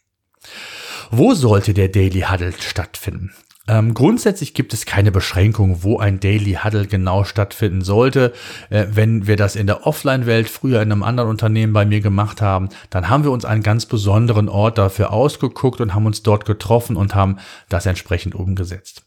Wo 1.11 1.33
sollte 1.33 1.73
der 1.73 1.87
Daily 1.87 2.21
Huddle 2.29 2.53
stattfinden? 2.59 3.31
Ähm, 3.69 3.93
grundsätzlich 3.93 4.55
gibt 4.55 4.73
es 4.73 4.87
keine 4.87 5.11
Beschränkung, 5.11 5.83
wo 5.83 5.99
ein 5.99 6.19
Daily 6.19 6.57
Huddle 6.63 6.87
genau 6.87 7.23
stattfinden 7.23 7.83
sollte. 7.83 8.33
Äh, 8.71 8.87
wenn 8.91 9.27
wir 9.27 9.35
das 9.35 9.55
in 9.55 9.67
der 9.67 9.85
Offline-Welt 9.85 10.49
früher 10.49 10.81
in 10.81 10.91
einem 10.91 11.03
anderen 11.03 11.29
Unternehmen 11.29 11.71
bei 11.71 11.85
mir 11.85 12.01
gemacht 12.01 12.41
haben, 12.41 12.69
dann 12.89 13.09
haben 13.09 13.23
wir 13.23 13.31
uns 13.31 13.45
einen 13.45 13.61
ganz 13.61 13.85
besonderen 13.85 14.49
Ort 14.49 14.79
dafür 14.79 15.13
ausgeguckt 15.13 15.81
und 15.81 15.93
haben 15.93 16.07
uns 16.07 16.23
dort 16.23 16.45
getroffen 16.45 16.95
und 16.95 17.13
haben 17.13 17.37
das 17.69 17.85
entsprechend 17.85 18.33
umgesetzt. 18.33 19.03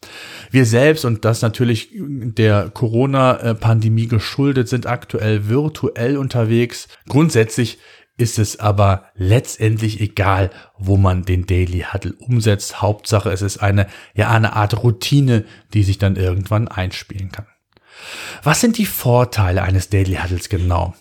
Wir 0.52 0.64
selbst, 0.64 1.04
und 1.04 1.24
das 1.24 1.42
natürlich 1.42 1.88
der 1.92 2.70
Corona-Pandemie 2.70 4.06
geschuldet, 4.06 4.68
sind 4.68 4.86
aktuell 4.86 5.48
virtuell 5.48 6.16
unterwegs. 6.16 6.86
Grundsätzlich 7.08 7.78
ist 8.18 8.38
es 8.38 8.60
aber 8.60 9.04
letztendlich 9.14 10.00
egal, 10.00 10.50
wo 10.78 10.96
man 10.96 11.24
den 11.24 11.46
Daily 11.46 11.86
Huddle 11.92 12.14
umsetzt. 12.18 12.82
Hauptsache, 12.82 13.30
es 13.30 13.42
ist 13.42 13.58
eine, 13.58 13.86
ja, 14.14 14.30
eine 14.30 14.54
Art 14.54 14.82
Routine, 14.82 15.44
die 15.72 15.82
sich 15.82 15.98
dann 15.98 16.16
irgendwann 16.16 16.68
einspielen 16.68 17.32
kann. 17.32 17.46
Was 18.42 18.60
sind 18.60 18.78
die 18.78 18.86
Vorteile 18.86 19.62
eines 19.62 19.88
Daily 19.88 20.16
Huddles 20.16 20.48
genau? 20.48 20.94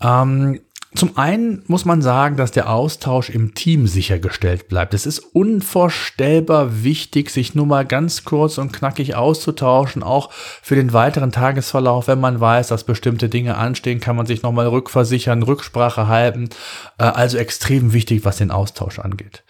Ähm, 0.00 0.60
zum 0.94 1.16
einen 1.16 1.62
muss 1.68 1.84
man 1.84 2.02
sagen, 2.02 2.36
dass 2.36 2.50
der 2.50 2.70
Austausch 2.70 3.30
im 3.30 3.54
Team 3.54 3.86
sichergestellt 3.86 4.68
bleibt. 4.68 4.92
Es 4.92 5.06
ist 5.06 5.20
unvorstellbar 5.20 6.84
wichtig, 6.84 7.30
sich 7.30 7.54
nur 7.54 7.66
mal 7.66 7.86
ganz 7.86 8.24
kurz 8.24 8.58
und 8.58 8.72
knackig 8.72 9.14
auszutauschen, 9.14 10.02
auch 10.02 10.30
für 10.32 10.74
den 10.74 10.92
weiteren 10.92 11.32
Tagesverlauf. 11.32 12.08
Wenn 12.08 12.20
man 12.20 12.40
weiß, 12.40 12.68
dass 12.68 12.84
bestimmte 12.84 13.30
Dinge 13.30 13.56
anstehen, 13.56 14.00
kann 14.00 14.16
man 14.16 14.26
sich 14.26 14.42
nochmal 14.42 14.66
rückversichern, 14.66 15.42
Rücksprache 15.42 16.08
halten. 16.08 16.50
Äh, 16.98 17.04
also 17.04 17.38
extrem 17.38 17.92
wichtig, 17.94 18.24
was 18.24 18.36
den 18.36 18.50
Austausch 18.50 18.98
angeht. 18.98 19.44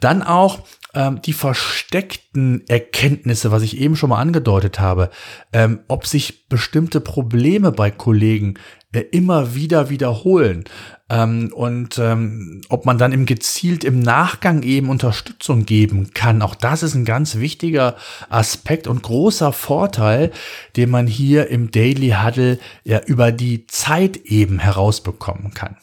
Dann 0.00 0.22
auch 0.22 0.58
ähm, 0.94 1.20
die 1.22 1.32
versteckten 1.32 2.66
Erkenntnisse, 2.68 3.50
was 3.50 3.62
ich 3.62 3.78
eben 3.78 3.96
schon 3.96 4.10
mal 4.10 4.20
angedeutet 4.20 4.80
habe, 4.80 5.10
ähm, 5.52 5.80
ob 5.88 6.06
sich 6.06 6.48
bestimmte 6.48 7.00
Probleme 7.00 7.72
bei 7.72 7.90
Kollegen 7.90 8.54
äh, 8.92 9.00
immer 9.00 9.54
wieder 9.54 9.88
wiederholen 9.88 10.64
ähm, 11.08 11.52
und 11.54 11.98
ähm, 11.98 12.62
ob 12.68 12.86
man 12.86 12.98
dann 12.98 13.12
im 13.12 13.24
gezielt 13.26 13.84
im 13.84 14.00
Nachgang 14.00 14.62
eben 14.62 14.88
Unterstützung 14.88 15.64
geben 15.64 16.10
kann. 16.12 16.42
Auch 16.42 16.54
das 16.54 16.82
ist 16.82 16.94
ein 16.94 17.04
ganz 17.04 17.36
wichtiger 17.36 17.96
Aspekt 18.28 18.88
und 18.88 19.02
großer 19.02 19.52
Vorteil, 19.52 20.32
den 20.76 20.90
man 20.90 21.06
hier 21.06 21.48
im 21.48 21.70
Daily 21.70 22.16
Huddle 22.20 22.58
ja 22.82 23.00
über 23.06 23.30
die 23.30 23.66
Zeit 23.66 24.16
eben 24.16 24.58
herausbekommen 24.58 25.54
kann. 25.54 25.76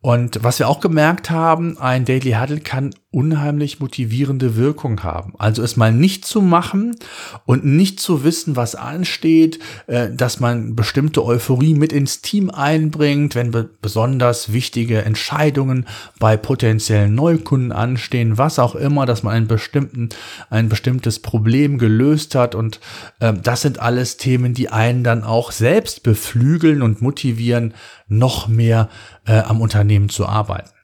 Und 0.00 0.42
was 0.44 0.58
wir 0.58 0.68
auch 0.68 0.80
gemerkt 0.80 1.30
haben, 1.30 1.78
ein 1.78 2.04
Daily 2.04 2.32
Huddle 2.32 2.60
kann 2.60 2.94
unheimlich 3.16 3.80
motivierende 3.80 4.56
Wirkung 4.56 5.02
haben. 5.02 5.32
Also 5.38 5.62
es 5.62 5.78
mal 5.78 5.90
nicht 5.90 6.26
zu 6.26 6.42
machen 6.42 6.94
und 7.46 7.64
nicht 7.64 7.98
zu 7.98 8.24
wissen, 8.24 8.56
was 8.56 8.74
ansteht, 8.74 9.58
äh, 9.86 10.10
dass 10.12 10.38
man 10.38 10.76
bestimmte 10.76 11.24
Euphorie 11.24 11.72
mit 11.72 11.94
ins 11.94 12.20
Team 12.20 12.50
einbringt, 12.50 13.34
wenn 13.34 13.54
besonders 13.80 14.52
wichtige 14.52 15.00
Entscheidungen 15.02 15.86
bei 16.18 16.36
potenziellen 16.36 17.14
Neukunden 17.14 17.72
anstehen, 17.72 18.36
was 18.36 18.58
auch 18.58 18.74
immer, 18.74 19.06
dass 19.06 19.22
man 19.22 19.32
einen 19.32 19.48
bestimmten, 19.48 20.10
ein 20.50 20.68
bestimmtes 20.68 21.20
Problem 21.20 21.78
gelöst 21.78 22.34
hat. 22.34 22.54
Und 22.54 22.80
äh, 23.20 23.32
das 23.32 23.62
sind 23.62 23.78
alles 23.78 24.18
Themen, 24.18 24.52
die 24.52 24.68
einen 24.68 25.04
dann 25.04 25.24
auch 25.24 25.52
selbst 25.52 26.02
beflügeln 26.02 26.82
und 26.82 27.00
motivieren, 27.00 27.72
noch 28.08 28.46
mehr 28.46 28.90
äh, 29.24 29.38
am 29.38 29.62
Unternehmen 29.62 30.10
zu 30.10 30.26
arbeiten. 30.26 30.75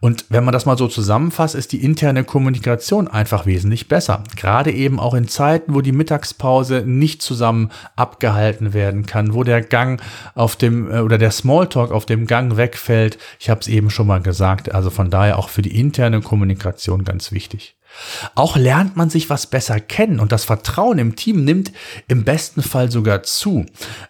Und 0.00 0.24
wenn 0.30 0.44
man 0.44 0.52
das 0.52 0.64
mal 0.64 0.78
so 0.78 0.88
zusammenfasst, 0.88 1.54
ist 1.54 1.72
die 1.72 1.84
interne 1.84 2.24
Kommunikation 2.24 3.08
einfach 3.08 3.44
wesentlich 3.44 3.88
besser. 3.88 4.24
Gerade 4.36 4.72
eben 4.72 4.98
auch 4.98 5.14
in 5.14 5.28
Zeiten, 5.28 5.74
wo 5.74 5.82
die 5.82 5.92
Mittagspause 5.92 6.82
nicht 6.86 7.20
zusammen 7.20 7.70
abgehalten 7.96 8.72
werden 8.72 9.04
kann, 9.04 9.34
wo 9.34 9.44
der 9.44 9.60
Gang 9.60 10.00
auf 10.34 10.56
dem 10.56 10.90
äh, 10.90 11.00
oder 11.00 11.18
der 11.18 11.30
Smalltalk 11.30 11.90
auf 11.90 12.06
dem 12.06 12.26
Gang 12.26 12.56
wegfällt. 12.56 13.18
Ich 13.38 13.50
habe 13.50 13.60
es 13.60 13.68
eben 13.68 13.90
schon 13.90 14.06
mal 14.06 14.22
gesagt. 14.22 14.74
Also 14.74 14.90
von 14.90 15.10
daher 15.10 15.38
auch 15.38 15.48
für 15.50 15.62
die 15.62 15.78
interne 15.78 16.20
Kommunikation 16.20 17.04
ganz 17.04 17.32
wichtig. 17.32 17.76
Auch 18.34 18.56
lernt 18.56 18.96
man 18.96 19.10
sich 19.10 19.30
was 19.30 19.46
besser 19.46 19.80
kennen 19.80 20.20
und 20.20 20.32
das 20.32 20.44
Vertrauen 20.44 20.98
im 20.98 21.16
Team 21.16 21.44
nimmt 21.44 21.72
im 22.08 22.24
besten 22.24 22.62
Fall 22.62 22.90
sogar 22.90 23.22
zu. 23.22 23.66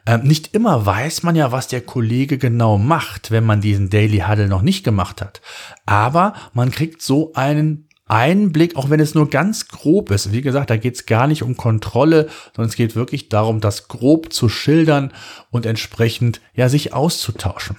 Ähm, 0.06 0.22
nicht 0.22 0.54
immer 0.54 0.86
weiß 0.86 1.22
man 1.22 1.36
ja, 1.36 1.52
was 1.52 1.68
der 1.68 1.80
Kollege 1.80 2.38
genau 2.38 2.78
macht, 2.78 3.30
wenn 3.30 3.44
man 3.44 3.60
diesen 3.60 3.90
Daily 3.90 4.24
Huddle 4.26 4.48
noch 4.48 4.62
nicht 4.62 4.84
gemacht 4.84 5.20
hat. 5.20 5.40
Aber 5.86 6.34
man 6.52 6.70
kriegt 6.70 7.02
so 7.02 7.32
einen 7.34 7.88
Einblick, 8.10 8.76
auch 8.76 8.90
wenn 8.90 9.00
es 9.00 9.14
nur 9.14 9.30
ganz 9.30 9.68
grob 9.68 10.10
ist. 10.10 10.32
Wie 10.32 10.42
gesagt, 10.42 10.70
da 10.70 10.76
geht 10.76 10.96
es 10.96 11.06
gar 11.06 11.26
nicht 11.26 11.42
um 11.42 11.56
Kontrolle, 11.56 12.28
sondern 12.54 12.68
es 12.68 12.76
geht 12.76 12.96
wirklich 12.96 13.28
darum, 13.28 13.60
das 13.60 13.88
grob 13.88 14.32
zu 14.32 14.48
schildern 14.48 15.12
und 15.50 15.64
entsprechend 15.64 16.40
ja 16.54 16.68
sich 16.68 16.92
auszutauschen. 16.92 17.76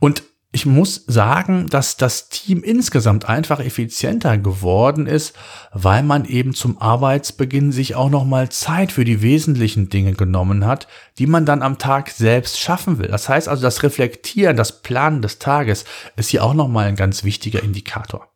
Und 0.00 0.22
ich 0.52 0.64
muss 0.64 1.04
sagen, 1.06 1.66
dass 1.68 1.96
das 1.96 2.28
Team 2.28 2.62
insgesamt 2.62 3.28
einfach 3.28 3.60
effizienter 3.60 4.38
geworden 4.38 5.06
ist, 5.06 5.36
weil 5.72 6.02
man 6.02 6.24
eben 6.24 6.54
zum 6.54 6.80
Arbeitsbeginn 6.80 7.72
sich 7.72 7.94
auch 7.94 8.08
nochmal 8.08 8.48
Zeit 8.48 8.92
für 8.92 9.04
die 9.04 9.20
wesentlichen 9.22 9.90
Dinge 9.90 10.14
genommen 10.14 10.64
hat, 10.64 10.88
die 11.18 11.26
man 11.26 11.44
dann 11.44 11.62
am 11.62 11.78
Tag 11.78 12.10
selbst 12.10 12.58
schaffen 12.58 12.98
will. 12.98 13.08
Das 13.08 13.28
heißt 13.28 13.48
also, 13.48 13.62
das 13.62 13.82
Reflektieren, 13.82 14.56
das 14.56 14.80
Planen 14.80 15.20
des 15.20 15.38
Tages 15.38 15.84
ist 16.16 16.30
hier 16.30 16.44
auch 16.44 16.54
nochmal 16.54 16.86
ein 16.86 16.96
ganz 16.96 17.24
wichtiger 17.24 17.62
Indikator. 17.62 18.28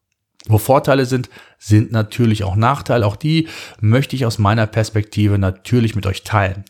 Wo 0.47 0.59
Vorteile 0.59 1.07
sind, 1.07 1.31
sind 1.63 1.93
natürlich 1.93 2.43
auch 2.43 2.57
Nachteile. 2.57 3.07
Auch 3.07 3.17
die 3.17 3.47
möchte 3.81 4.17
ich 4.17 4.25
aus 4.25 4.39
meiner 4.39 4.67
Perspektive 4.67 5.39
natürlich 5.39 5.95
mit 5.95 6.07
euch 6.07 6.25
teilen. 6.25 6.65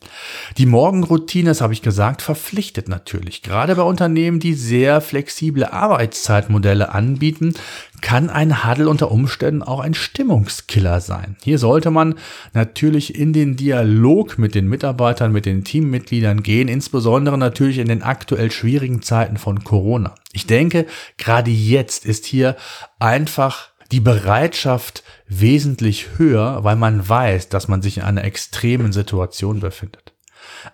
Die 0.59 0.67
Morgenroutine, 0.67 1.51
das 1.51 1.61
habe 1.61 1.73
ich 1.73 1.81
gesagt, 1.81 2.23
verpflichtet 2.23 2.89
natürlich. 2.89 3.43
Gerade 3.43 3.77
bei 3.77 3.83
Unternehmen, 3.83 4.41
die 4.41 4.53
sehr 4.55 5.01
flexible 5.01 5.65
Arbeitszeitmodelle 5.65 6.93
anbieten, 6.93 7.55
kann 8.01 8.31
ein 8.31 8.67
Huddle 8.67 8.89
unter 8.89 9.13
Umständen 9.13 9.63
auch 9.63 9.79
ein 9.79 9.95
Stimmungskiller 9.95 11.01
sein. 11.01 11.37
Hier 11.45 11.59
sollte 11.59 11.93
man 11.93 12.17
natürlich 12.53 13.15
in 13.15 13.33
den 13.33 13.57
Dialog 13.57 14.39
mit 14.39 14.57
den 14.57 14.67
Mitarbeitern, 14.67 15.31
mit 15.31 15.47
den 15.47 15.63
Teammitgliedern 15.63 16.43
gehen, 16.43 16.67
insbesondere 16.67 17.39
natürlich 17.39 17.79
in 17.79 17.87
den 17.87 18.03
aktuell 18.03 18.51
schwierigen 18.51 19.03
Zeiten 19.03 19.37
von 19.37 19.63
Corona. 19.63 20.17
Ich 20.33 20.47
denke, 20.47 20.87
gerade 21.17 21.51
jetzt 21.51 22.05
ist 22.05 22.25
hier 22.27 22.57
einfach 22.99 23.70
die 23.93 24.01
Bereitschaft 24.01 25.03
wesentlich 25.27 26.19
höher, 26.19 26.63
weil 26.65 26.77
man 26.77 27.09
weiß, 27.09 27.49
dass 27.49 27.69
man 27.69 27.83
sich 27.83 27.99
in 27.99 28.05
einer 28.05 28.25
extremen 28.25 28.93
Situation 28.93 29.61
befindet. 29.61 30.15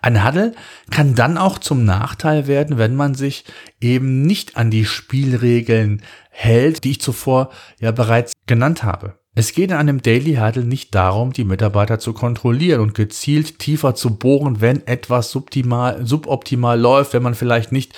Ein 0.01 0.25
Huddle 0.25 0.53
kann 0.91 1.15
dann 1.15 1.37
auch 1.37 1.57
zum 1.57 1.85
Nachteil 1.85 2.47
werden, 2.47 2.77
wenn 2.77 2.95
man 2.95 3.15
sich 3.15 3.45
eben 3.79 4.21
nicht 4.21 4.57
an 4.57 4.71
die 4.71 4.85
Spielregeln 4.85 6.03
hält, 6.29 6.83
die 6.83 6.91
ich 6.91 7.01
zuvor 7.01 7.51
ja 7.79 7.91
bereits 7.91 8.33
genannt 8.45 8.83
habe. 8.83 9.19
Es 9.37 9.53
geht 9.53 9.69
in 9.69 9.77
einem 9.77 10.01
Daily 10.01 10.37
Huddle 10.37 10.63
nicht 10.63 10.95
darum, 10.95 11.31
die 11.31 11.43
Mitarbeiter 11.43 11.99
zu 11.99 12.13
kontrollieren 12.13 12.81
und 12.81 12.95
gezielt 12.95 13.59
tiefer 13.59 13.93
zu 13.93 14.17
bohren, 14.17 14.61
wenn 14.61 14.87
etwas 14.87 15.29
suboptimal, 15.29 16.03
suboptimal 16.03 16.79
läuft, 16.79 17.13
wenn 17.13 17.21
man 17.21 17.35
vielleicht 17.35 17.71
nicht 17.71 17.93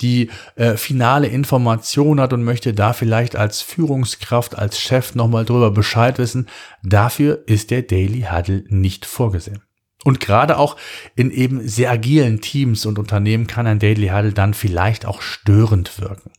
die 0.00 0.30
äh, 0.56 0.78
finale 0.78 1.26
Information 1.26 2.18
hat 2.22 2.32
und 2.32 2.42
möchte 2.42 2.72
da 2.72 2.94
vielleicht 2.94 3.36
als 3.36 3.60
Führungskraft, 3.60 4.56
als 4.56 4.80
Chef 4.80 5.14
nochmal 5.14 5.44
drüber 5.44 5.72
Bescheid 5.72 6.16
wissen. 6.16 6.48
Dafür 6.82 7.42
ist 7.44 7.70
der 7.70 7.82
Daily 7.82 8.22
Huddle 8.32 8.64
nicht 8.68 9.04
vorgesehen. 9.04 9.60
Und 10.04 10.20
gerade 10.20 10.56
auch 10.56 10.78
in 11.14 11.30
eben 11.30 11.68
sehr 11.68 11.90
agilen 11.90 12.40
Teams 12.40 12.86
und 12.86 12.98
Unternehmen 12.98 13.46
kann 13.46 13.66
ein 13.66 13.78
Daily 13.78 14.08
Huddle 14.08 14.32
dann 14.32 14.54
vielleicht 14.54 15.04
auch 15.04 15.20
störend 15.20 16.00
wirken. 16.00 16.30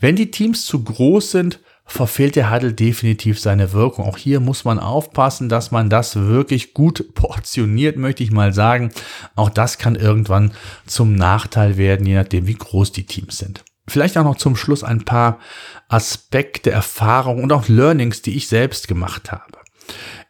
Wenn 0.00 0.16
die 0.16 0.30
Teams 0.30 0.66
zu 0.66 0.84
groß 0.84 1.30
sind, 1.30 1.60
verfehlt 1.90 2.36
der 2.36 2.52
Huddle 2.52 2.72
definitiv 2.72 3.40
seine 3.40 3.72
Wirkung. 3.72 4.06
Auch 4.06 4.16
hier 4.16 4.38
muss 4.38 4.64
man 4.64 4.78
aufpassen, 4.78 5.48
dass 5.48 5.72
man 5.72 5.90
das 5.90 6.14
wirklich 6.14 6.72
gut 6.72 7.14
portioniert, 7.14 7.96
möchte 7.96 8.22
ich 8.22 8.30
mal 8.30 8.52
sagen. 8.52 8.90
Auch 9.34 9.50
das 9.50 9.76
kann 9.76 9.96
irgendwann 9.96 10.52
zum 10.86 11.14
Nachteil 11.14 11.76
werden, 11.76 12.06
je 12.06 12.14
nachdem, 12.14 12.46
wie 12.46 12.54
groß 12.54 12.92
die 12.92 13.06
Teams 13.06 13.38
sind. 13.38 13.64
Vielleicht 13.88 14.16
auch 14.16 14.24
noch 14.24 14.36
zum 14.36 14.54
Schluss 14.54 14.84
ein 14.84 15.04
paar 15.04 15.40
Aspekte, 15.88 16.70
Erfahrungen 16.70 17.42
und 17.42 17.52
auch 17.52 17.66
Learnings, 17.66 18.22
die 18.22 18.36
ich 18.36 18.46
selbst 18.46 18.86
gemacht 18.86 19.32
habe. 19.32 19.58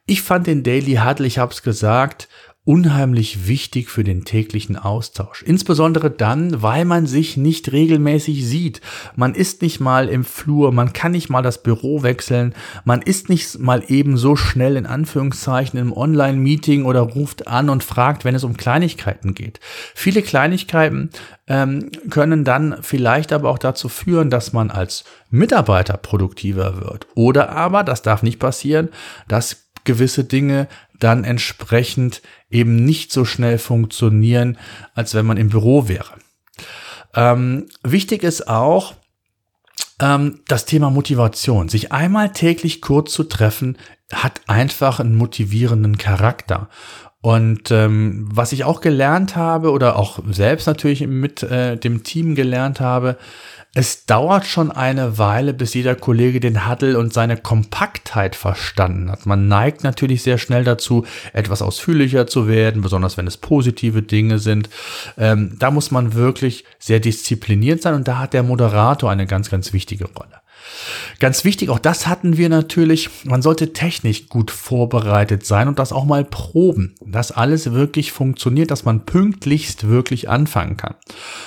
Ich 0.06 0.22
fand 0.22 0.46
den 0.46 0.62
Daily 0.62 0.96
Huddle, 0.96 1.26
ich 1.26 1.38
habe 1.38 1.52
es 1.52 1.62
gesagt, 1.62 2.28
unheimlich 2.64 3.48
wichtig 3.48 3.88
für 3.88 4.04
den 4.04 4.24
täglichen 4.24 4.76
Austausch. 4.76 5.42
Insbesondere 5.42 6.10
dann, 6.10 6.62
weil 6.62 6.84
man 6.84 7.06
sich 7.06 7.38
nicht 7.38 7.72
regelmäßig 7.72 8.46
sieht. 8.46 8.82
Man 9.16 9.34
ist 9.34 9.62
nicht 9.62 9.80
mal 9.80 10.08
im 10.08 10.24
Flur, 10.24 10.70
man 10.70 10.92
kann 10.92 11.12
nicht 11.12 11.30
mal 11.30 11.42
das 11.42 11.62
Büro 11.62 12.02
wechseln, 12.02 12.54
man 12.84 13.00
ist 13.00 13.30
nicht 13.30 13.58
mal 13.58 13.82
eben 13.88 14.18
so 14.18 14.36
schnell 14.36 14.76
in 14.76 14.84
Anführungszeichen 14.84 15.80
im 15.80 15.92
Online-Meeting 15.94 16.84
oder 16.84 17.00
ruft 17.00 17.48
an 17.48 17.70
und 17.70 17.82
fragt, 17.82 18.26
wenn 18.26 18.34
es 18.34 18.44
um 18.44 18.58
Kleinigkeiten 18.58 19.34
geht. 19.34 19.58
Viele 19.94 20.20
Kleinigkeiten 20.20 21.10
ähm, 21.46 21.90
können 22.10 22.44
dann 22.44 22.76
vielleicht 22.82 23.32
aber 23.32 23.48
auch 23.48 23.58
dazu 23.58 23.88
führen, 23.88 24.28
dass 24.28 24.52
man 24.52 24.70
als 24.70 25.04
Mitarbeiter 25.30 25.96
produktiver 25.96 26.82
wird. 26.82 27.06
Oder 27.14 27.50
aber, 27.50 27.84
das 27.84 28.02
darf 28.02 28.22
nicht 28.22 28.38
passieren, 28.38 28.90
dass 29.28 29.70
gewisse 29.84 30.24
Dinge 30.24 30.68
dann 31.00 31.24
entsprechend 31.24 32.22
eben 32.50 32.76
nicht 32.76 33.12
so 33.12 33.24
schnell 33.24 33.58
funktionieren, 33.58 34.58
als 34.94 35.14
wenn 35.14 35.26
man 35.26 35.36
im 35.36 35.48
Büro 35.48 35.88
wäre. 35.88 36.12
Ähm, 37.14 37.66
wichtig 37.82 38.22
ist 38.22 38.48
auch, 38.48 38.94
ähm, 40.00 40.40
das 40.48 40.64
Thema 40.64 40.90
Motivation. 40.90 41.68
Sich 41.68 41.92
einmal 41.92 42.32
täglich 42.32 42.80
kurz 42.80 43.12
zu 43.12 43.24
treffen, 43.24 43.76
hat 44.12 44.40
einfach 44.46 45.00
einen 45.00 45.16
motivierenden 45.16 45.98
Charakter. 45.98 46.68
Und 47.22 47.70
ähm, 47.70 48.28
was 48.32 48.52
ich 48.52 48.64
auch 48.64 48.80
gelernt 48.80 49.36
habe 49.36 49.72
oder 49.72 49.96
auch 49.96 50.20
selbst 50.30 50.66
natürlich 50.66 51.06
mit 51.06 51.42
äh, 51.42 51.76
dem 51.76 52.02
Team 52.02 52.34
gelernt 52.34 52.80
habe, 52.80 53.18
es 53.72 54.04
dauert 54.04 54.46
schon 54.46 54.72
eine 54.72 55.16
Weile, 55.18 55.54
bis 55.54 55.74
jeder 55.74 55.94
Kollege 55.94 56.40
den 56.40 56.68
Huddle 56.68 56.98
und 56.98 57.12
seine 57.12 57.36
Kompaktheit 57.36 58.34
verstanden 58.34 59.10
hat. 59.10 59.26
Man 59.26 59.46
neigt 59.46 59.84
natürlich 59.84 60.22
sehr 60.22 60.38
schnell 60.38 60.64
dazu, 60.64 61.06
etwas 61.32 61.62
ausführlicher 61.62 62.26
zu 62.26 62.48
werden, 62.48 62.82
besonders 62.82 63.16
wenn 63.16 63.28
es 63.28 63.36
positive 63.36 64.02
Dinge 64.02 64.40
sind. 64.40 64.68
Ähm, 65.16 65.56
da 65.58 65.70
muss 65.70 65.92
man 65.92 66.14
wirklich 66.14 66.64
sehr 66.80 66.98
diszipliniert 66.98 67.80
sein 67.82 67.94
und 67.94 68.08
da 68.08 68.18
hat 68.18 68.32
der 68.32 68.42
Moderator 68.42 69.08
eine 69.08 69.26
ganz, 69.26 69.50
ganz 69.50 69.72
wichtige 69.72 70.06
Rolle. 70.06 70.39
Ganz 71.18 71.44
wichtig, 71.44 71.68
auch 71.68 71.78
das 71.78 72.06
hatten 72.06 72.36
wir 72.36 72.48
natürlich, 72.48 73.10
man 73.24 73.42
sollte 73.42 73.72
technisch 73.72 74.28
gut 74.28 74.50
vorbereitet 74.50 75.44
sein 75.44 75.68
und 75.68 75.78
das 75.78 75.92
auch 75.92 76.04
mal 76.04 76.24
proben, 76.24 76.94
dass 77.04 77.32
alles 77.32 77.72
wirklich 77.72 78.12
funktioniert, 78.12 78.70
dass 78.70 78.84
man 78.84 79.04
pünktlichst 79.04 79.88
wirklich 79.88 80.28
anfangen 80.28 80.76
kann. 80.76 80.94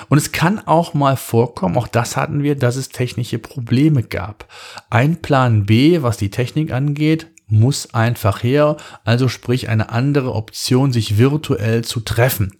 Und 0.10 0.17
es 0.17 0.32
kann 0.32 0.60
auch 0.60 0.93
mal 0.93 1.17
vorkommen, 1.17 1.78
auch 1.78 1.88
das 1.88 2.15
hatten 2.17 2.43
wir, 2.43 2.56
dass 2.56 2.76
es 2.76 2.89
technische 2.89 3.39
Probleme 3.39 4.04
gab. 4.04 4.47
Ein 4.89 5.21
Plan 5.21 5.65
B, 5.65 6.02
was 6.02 6.17
die 6.17 6.30
Technik 6.30 6.71
angeht, 6.71 7.33
muss 7.47 7.93
einfach 7.93 8.43
her, 8.43 8.77
also 9.03 9.27
sprich 9.27 9.69
eine 9.69 9.89
andere 9.89 10.34
Option, 10.34 10.91
sich 10.91 11.17
virtuell 11.17 11.84
zu 11.84 11.99
treffen. 11.99 12.53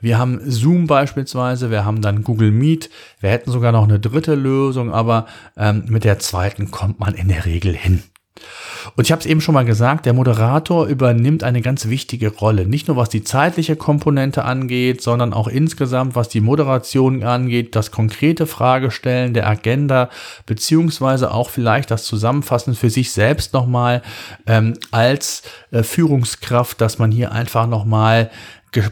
Wir 0.00 0.18
haben 0.18 0.40
Zoom 0.44 0.86
beispielsweise, 0.86 1.70
wir 1.70 1.84
haben 1.84 2.02
dann 2.02 2.24
Google 2.24 2.50
Meet, 2.50 2.90
wir 3.20 3.30
hätten 3.30 3.50
sogar 3.50 3.72
noch 3.72 3.84
eine 3.84 4.00
dritte 4.00 4.34
Lösung, 4.34 4.92
aber 4.92 5.26
ähm, 5.56 5.84
mit 5.88 6.04
der 6.04 6.18
zweiten 6.18 6.70
kommt 6.70 7.00
man 7.00 7.14
in 7.14 7.28
der 7.28 7.44
Regel 7.44 7.74
hin. 7.74 8.02
Und 8.96 9.06
ich 9.06 9.12
habe 9.12 9.20
es 9.20 9.26
eben 9.26 9.40
schon 9.40 9.54
mal 9.54 9.64
gesagt, 9.64 10.06
der 10.06 10.12
Moderator 10.12 10.86
übernimmt 10.86 11.44
eine 11.44 11.60
ganz 11.60 11.88
wichtige 11.88 12.28
Rolle. 12.28 12.66
Nicht 12.66 12.88
nur 12.88 12.96
was 12.96 13.08
die 13.08 13.22
zeitliche 13.22 13.76
Komponente 13.76 14.44
angeht, 14.44 15.02
sondern 15.02 15.32
auch 15.32 15.48
insgesamt, 15.48 16.14
was 16.14 16.28
die 16.28 16.40
Moderation 16.40 17.22
angeht, 17.22 17.76
das 17.76 17.90
konkrete 17.90 18.46
Fragestellen 18.46 19.34
der 19.34 19.48
Agenda, 19.48 20.10
beziehungsweise 20.46 21.32
auch 21.32 21.50
vielleicht 21.50 21.90
das 21.90 22.04
Zusammenfassen 22.04 22.74
für 22.74 22.90
sich 22.90 23.12
selbst 23.12 23.52
nochmal 23.52 24.02
ähm, 24.46 24.74
als 24.90 25.42
äh, 25.70 25.82
Führungskraft, 25.82 26.80
dass 26.80 26.98
man 26.98 27.10
hier 27.10 27.32
einfach 27.32 27.66
nochmal 27.66 28.30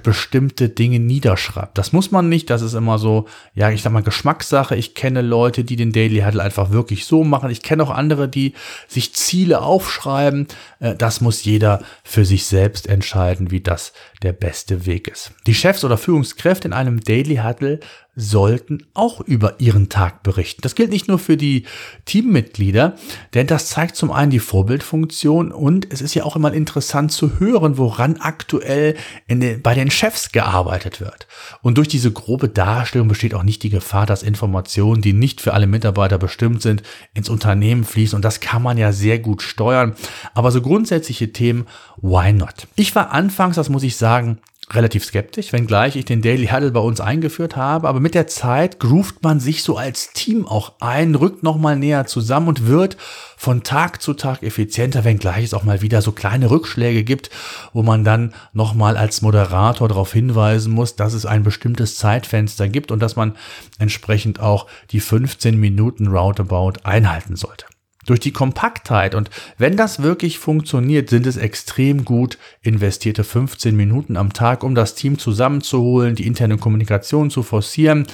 bestimmte 0.02 0.68
Dinge 0.68 0.98
niederschreibt. 0.98 1.78
Das 1.78 1.92
muss 1.92 2.10
man 2.10 2.28
nicht, 2.28 2.50
das 2.50 2.62
ist 2.62 2.74
immer 2.74 2.98
so, 2.98 3.26
ja, 3.54 3.70
ich 3.70 3.82
sag 3.82 3.92
mal 3.92 4.02
Geschmackssache. 4.02 4.76
Ich 4.76 4.94
kenne 4.94 5.22
Leute, 5.22 5.64
die 5.64 5.76
den 5.76 5.92
Daily 5.92 6.20
Huddle 6.20 6.42
einfach 6.42 6.70
wirklich 6.70 7.06
so 7.06 7.24
machen. 7.24 7.50
Ich 7.50 7.62
kenne 7.62 7.82
auch 7.82 7.90
andere, 7.90 8.28
die 8.28 8.54
sich 8.88 9.14
Ziele 9.14 9.62
aufschreiben. 9.62 10.48
Äh, 10.80 10.94
das 10.96 11.20
muss 11.20 11.44
jeder 11.44 11.82
für 12.02 12.24
sich 12.24 12.46
selbst 12.46 12.88
entscheiden, 12.88 13.50
wie 13.50 13.60
das 13.60 13.92
der 14.22 14.32
beste 14.32 14.86
Weg 14.86 15.08
ist. 15.08 15.32
Die 15.46 15.54
Chefs 15.54 15.84
oder 15.84 15.96
Führungskräfte 15.96 16.68
in 16.68 16.74
einem 16.74 17.00
Daily 17.00 17.36
Huddle 17.36 17.80
sollten 18.20 18.84
auch 18.94 19.20
über 19.20 19.60
ihren 19.60 19.88
Tag 19.88 20.24
berichten. 20.24 20.62
Das 20.62 20.74
gilt 20.74 20.90
nicht 20.90 21.06
nur 21.06 21.20
für 21.20 21.36
die 21.36 21.64
Teammitglieder, 22.04 22.96
denn 23.32 23.46
das 23.46 23.68
zeigt 23.68 23.94
zum 23.94 24.10
einen 24.10 24.32
die 24.32 24.40
Vorbildfunktion 24.40 25.52
und 25.52 25.90
es 25.92 26.00
ist 26.00 26.14
ja 26.14 26.24
auch 26.24 26.34
immer 26.34 26.52
interessant 26.52 27.12
zu 27.12 27.38
hören, 27.38 27.78
woran 27.78 28.16
aktuell 28.16 28.96
den, 29.30 29.62
bei 29.62 29.74
den 29.74 29.90
Chefs 29.90 30.32
gearbeitet 30.32 31.00
wird. 31.00 31.28
Und 31.62 31.78
durch 31.78 31.86
diese 31.86 32.10
grobe 32.10 32.48
Darstellung 32.48 33.06
besteht 33.06 33.34
auch 33.34 33.44
nicht 33.44 33.62
die 33.62 33.70
Gefahr, 33.70 34.04
dass 34.04 34.24
Informationen, 34.24 35.00
die 35.00 35.12
nicht 35.12 35.40
für 35.40 35.54
alle 35.54 35.68
Mitarbeiter 35.68 36.18
bestimmt 36.18 36.60
sind, 36.60 36.82
ins 37.14 37.28
Unternehmen 37.28 37.84
fließen 37.84 38.16
und 38.16 38.24
das 38.24 38.40
kann 38.40 38.62
man 38.62 38.78
ja 38.78 38.90
sehr 38.90 39.20
gut 39.20 39.42
steuern. 39.42 39.94
Aber 40.34 40.50
so 40.50 40.60
grundsätzliche 40.60 41.32
Themen, 41.32 41.66
why 41.98 42.32
not? 42.32 42.66
Ich 42.74 42.96
war 42.96 43.12
anfangs, 43.12 43.54
das 43.54 43.68
muss 43.68 43.84
ich 43.84 43.96
sagen, 43.96 44.38
relativ 44.72 45.04
skeptisch, 45.04 45.52
wenngleich 45.52 45.96
ich 45.96 46.04
den 46.04 46.22
Daily 46.22 46.46
Huddle 46.46 46.70
bei 46.70 46.80
uns 46.80 47.00
eingeführt 47.00 47.56
habe. 47.56 47.88
Aber 47.88 48.00
mit 48.00 48.14
der 48.14 48.26
Zeit 48.26 48.80
groovt 48.80 49.22
man 49.22 49.40
sich 49.40 49.62
so 49.62 49.76
als 49.76 50.12
Team 50.12 50.46
auch 50.46 50.72
ein, 50.80 51.14
rückt 51.14 51.42
nochmal 51.42 51.76
näher 51.76 52.06
zusammen 52.06 52.48
und 52.48 52.66
wird 52.66 52.96
von 53.36 53.62
Tag 53.62 54.02
zu 54.02 54.14
Tag 54.14 54.42
effizienter, 54.42 55.04
wenngleich 55.04 55.44
es 55.44 55.54
auch 55.54 55.62
mal 55.62 55.80
wieder 55.80 56.02
so 56.02 56.12
kleine 56.12 56.50
Rückschläge 56.50 57.04
gibt, 57.04 57.30
wo 57.72 57.82
man 57.82 58.04
dann 58.04 58.34
nochmal 58.52 58.96
als 58.96 59.22
Moderator 59.22 59.88
darauf 59.88 60.12
hinweisen 60.12 60.72
muss, 60.72 60.96
dass 60.96 61.14
es 61.14 61.24
ein 61.24 61.44
bestimmtes 61.44 61.96
Zeitfenster 61.96 62.68
gibt 62.68 62.90
und 62.90 63.00
dass 63.00 63.16
man 63.16 63.36
entsprechend 63.78 64.40
auch 64.40 64.66
die 64.90 65.00
15 65.00 65.58
Minuten 65.58 66.08
Roundabout 66.08 66.80
einhalten 66.82 67.36
sollte 67.36 67.66
durch 68.08 68.20
die 68.20 68.32
Kompaktheit. 68.32 69.14
Und 69.14 69.30
wenn 69.58 69.76
das 69.76 70.02
wirklich 70.02 70.38
funktioniert, 70.38 71.10
sind 71.10 71.26
es 71.26 71.36
extrem 71.36 72.04
gut 72.04 72.38
investierte 72.62 73.24
15 73.24 73.76
Minuten 73.76 74.16
am 74.16 74.32
Tag, 74.32 74.62
um 74.64 74.74
das 74.74 74.94
Team 74.94 75.18
zusammenzuholen, 75.18 76.14
die 76.14 76.26
interne 76.26 76.56
Kommunikation 76.58 77.30
zu 77.30 77.42
forcieren. 77.42 78.06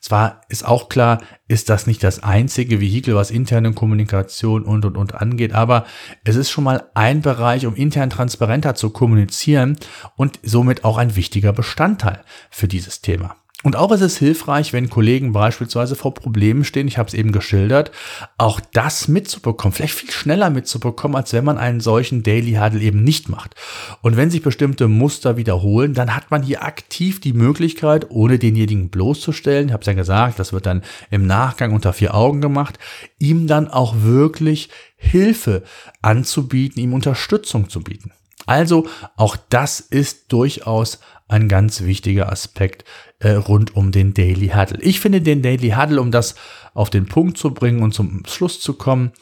Zwar 0.00 0.42
ist 0.48 0.64
auch 0.64 0.88
klar, 0.88 1.22
ist 1.48 1.68
das 1.68 1.86
nicht 1.86 2.02
das 2.04 2.22
einzige 2.22 2.80
Vehikel, 2.80 3.14
was 3.14 3.30
interne 3.30 3.72
Kommunikation 3.72 4.62
und 4.62 4.84
und 4.84 4.96
und 4.96 5.14
angeht, 5.14 5.52
aber 5.52 5.86
es 6.22 6.36
ist 6.36 6.50
schon 6.50 6.64
mal 6.64 6.84
ein 6.94 7.22
Bereich, 7.22 7.66
um 7.66 7.74
intern 7.74 8.10
transparenter 8.10 8.74
zu 8.74 8.90
kommunizieren 8.90 9.76
und 10.16 10.38
somit 10.42 10.84
auch 10.84 10.98
ein 10.98 11.16
wichtiger 11.16 11.52
Bestandteil 11.52 12.22
für 12.50 12.68
dieses 12.68 13.00
Thema. 13.00 13.36
Und 13.62 13.74
auch 13.74 13.90
ist 13.90 14.02
es 14.02 14.18
hilfreich, 14.18 14.74
wenn 14.74 14.90
Kollegen 14.90 15.32
beispielsweise 15.32 15.96
vor 15.96 16.12
Problemen 16.12 16.62
stehen, 16.62 16.86
ich 16.86 16.98
habe 16.98 17.08
es 17.08 17.14
eben 17.14 17.32
geschildert, 17.32 17.90
auch 18.36 18.60
das 18.60 19.08
mitzubekommen, 19.08 19.72
vielleicht 19.72 19.94
viel 19.94 20.10
schneller 20.10 20.50
mitzubekommen, 20.50 21.16
als 21.16 21.32
wenn 21.32 21.44
man 21.44 21.56
einen 21.56 21.80
solchen 21.80 22.22
Daily 22.22 22.52
Huddle 22.60 22.82
eben 22.82 23.02
nicht 23.02 23.30
macht. 23.30 23.54
Und 24.02 24.18
wenn 24.18 24.30
sich 24.30 24.42
bestimmte 24.42 24.88
Muster 24.88 25.38
wiederholen, 25.38 25.94
dann 25.94 26.14
hat 26.14 26.30
man 26.30 26.42
hier 26.42 26.64
aktiv 26.64 27.18
die 27.18 27.32
Möglichkeit, 27.32 28.10
ohne 28.10 28.38
denjenigen 28.38 28.90
bloßzustellen, 28.90 29.68
ich 29.68 29.72
habe 29.72 29.80
es 29.80 29.86
ja 29.86 29.94
gesagt, 29.94 30.38
das 30.38 30.52
wird 30.52 30.66
dann 30.66 30.82
im 31.10 31.26
Nachgang 31.26 31.72
unter 31.72 31.94
vier 31.94 32.14
Augen 32.14 32.42
gemacht, 32.42 32.78
ihm 33.18 33.46
dann 33.46 33.68
auch 33.68 33.94
wirklich 34.02 34.68
Hilfe 34.96 35.62
anzubieten, 36.02 36.80
ihm 36.82 36.92
Unterstützung 36.92 37.70
zu 37.70 37.80
bieten. 37.80 38.12
Also 38.46 38.86
auch 39.16 39.36
das 39.48 39.80
ist 39.80 40.32
durchaus 40.32 41.00
ein 41.28 41.48
ganz 41.48 41.82
wichtiger 41.82 42.30
Aspekt 42.30 42.84
äh, 43.18 43.32
rund 43.32 43.74
um 43.74 43.92
den 43.92 44.14
Daily 44.14 44.48
Huddle. 44.48 44.80
Ich 44.82 45.00
finde 45.00 45.20
den 45.20 45.42
Daily 45.42 45.70
Huddle, 45.70 46.00
um 46.00 46.10
das 46.10 46.34
auf 46.74 46.90
den 46.90 47.06
Punkt 47.06 47.38
zu 47.38 47.54
bringen 47.54 47.82
und 47.82 47.94
zum 47.94 48.22
Schluss 48.26 48.60
zu 48.60 48.74
kommen, 48.74 49.12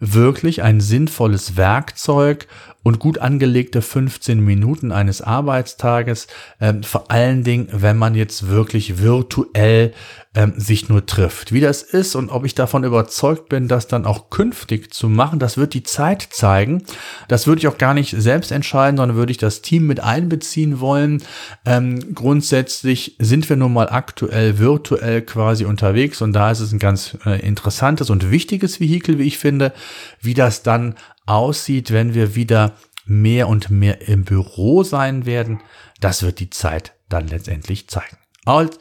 wirklich 0.00 0.62
ein 0.62 0.80
sinnvolles 0.80 1.56
Werkzeug 1.58 2.48
und 2.82 2.98
gut 2.98 3.18
angelegte 3.18 3.82
15 3.82 4.42
Minuten 4.42 4.90
eines 4.90 5.20
Arbeitstages, 5.20 6.26
ähm, 6.60 6.82
vor 6.82 7.10
allen 7.10 7.44
Dingen, 7.44 7.68
wenn 7.70 7.98
man 7.98 8.14
jetzt 8.14 8.48
wirklich 8.48 8.98
virtuell 8.98 9.92
ähm, 10.34 10.54
sich 10.56 10.88
nur 10.88 11.04
trifft. 11.04 11.52
Wie 11.52 11.60
das 11.60 11.82
ist 11.82 12.14
und 12.14 12.30
ob 12.30 12.46
ich 12.46 12.54
davon 12.54 12.82
überzeugt 12.84 13.50
bin, 13.50 13.68
das 13.68 13.86
dann 13.86 14.06
auch 14.06 14.30
künftig 14.30 14.92
zu 14.92 15.08
machen, 15.08 15.38
das 15.38 15.58
wird 15.58 15.74
die 15.74 15.82
Zeit 15.82 16.26
zeigen. 16.30 16.82
Das 17.28 17.46
würde 17.46 17.60
ich 17.60 17.68
auch 17.68 17.78
gar 17.78 17.92
nicht 17.92 18.14
selbst 18.16 18.50
entscheiden, 18.50 18.96
sondern 18.96 19.16
würde 19.16 19.32
ich 19.32 19.38
das 19.38 19.60
Team 19.60 19.86
mit 19.86 20.00
einbeziehen 20.00 20.80
wollen. 20.80 21.22
Ähm, 21.64 22.14
grundsätzlich 22.14 23.16
sind 23.18 23.48
wir 23.48 23.56
nun 23.56 23.72
mal 23.72 23.88
aktuell 23.88 24.58
virtuell 24.58 25.22
quasi 25.22 25.64
unterwegs 25.64 26.22
und 26.22 26.32
da 26.32 26.50
ist 26.50 26.60
es 26.60 26.72
ein 26.72 26.78
ganz 26.78 27.16
äh, 27.24 27.40
interessantes 27.46 28.10
und 28.10 28.30
wichtiges 28.30 28.80
Vehikel, 28.80 29.18
wie 29.18 29.26
ich 29.26 29.38
finde, 29.38 29.72
wie 30.20 30.34
das 30.34 30.62
dann 30.62 30.94
aussieht, 31.26 31.92
wenn 31.92 32.14
wir 32.14 32.34
wieder 32.34 32.76
mehr 33.04 33.48
und 33.48 33.70
mehr 33.70 34.08
im 34.08 34.24
Büro 34.24 34.82
sein 34.84 35.26
werden, 35.26 35.60
das 36.00 36.22
wird 36.22 36.40
die 36.40 36.50
Zeit 36.50 36.94
dann 37.08 37.28
letztendlich 37.28 37.88
zeigen. 37.88 38.16
Also, 38.44 38.72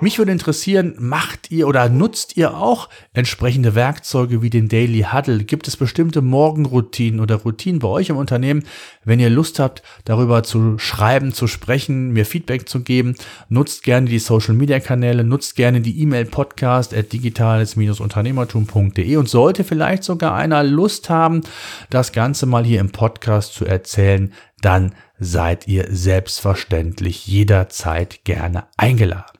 mich 0.00 0.18
würde 0.18 0.32
interessieren, 0.32 0.94
macht 0.98 1.50
ihr 1.50 1.66
oder 1.66 1.88
nutzt 1.88 2.36
ihr 2.36 2.56
auch 2.56 2.88
entsprechende 3.12 3.74
Werkzeuge 3.74 4.42
wie 4.42 4.50
den 4.50 4.68
Daily 4.68 5.06
Huddle? 5.12 5.44
Gibt 5.44 5.66
es 5.66 5.76
bestimmte 5.76 6.22
Morgenroutinen 6.22 7.20
oder 7.20 7.36
Routinen 7.36 7.80
bei 7.80 7.88
euch 7.88 8.08
im 8.08 8.16
Unternehmen? 8.16 8.64
Wenn 9.04 9.20
ihr 9.20 9.30
Lust 9.30 9.58
habt, 9.58 9.82
darüber 10.04 10.42
zu 10.42 10.78
schreiben, 10.78 11.32
zu 11.32 11.46
sprechen, 11.46 12.12
mir 12.12 12.26
Feedback 12.26 12.68
zu 12.68 12.82
geben, 12.82 13.14
nutzt 13.48 13.82
gerne 13.82 14.08
die 14.08 14.18
Social 14.18 14.54
Media 14.54 14.80
Kanäle, 14.80 15.24
nutzt 15.24 15.56
gerne 15.56 15.80
die 15.80 16.00
E-Mail 16.00 16.26
Podcast 16.26 16.94
at 16.94 17.12
digitales-unternehmertum.de 17.12 19.16
und 19.16 19.28
sollte 19.28 19.64
vielleicht 19.64 20.04
sogar 20.04 20.34
einer 20.34 20.62
Lust 20.62 21.10
haben, 21.10 21.42
das 21.90 22.12
Ganze 22.12 22.46
mal 22.46 22.64
hier 22.64 22.80
im 22.80 22.90
Podcast 22.90 23.54
zu 23.54 23.64
erzählen, 23.64 24.32
dann 24.60 24.92
seid 25.18 25.68
ihr 25.68 25.86
selbstverständlich 25.90 27.26
jederzeit 27.26 28.24
gerne 28.24 28.64
eingeladen. 28.76 29.37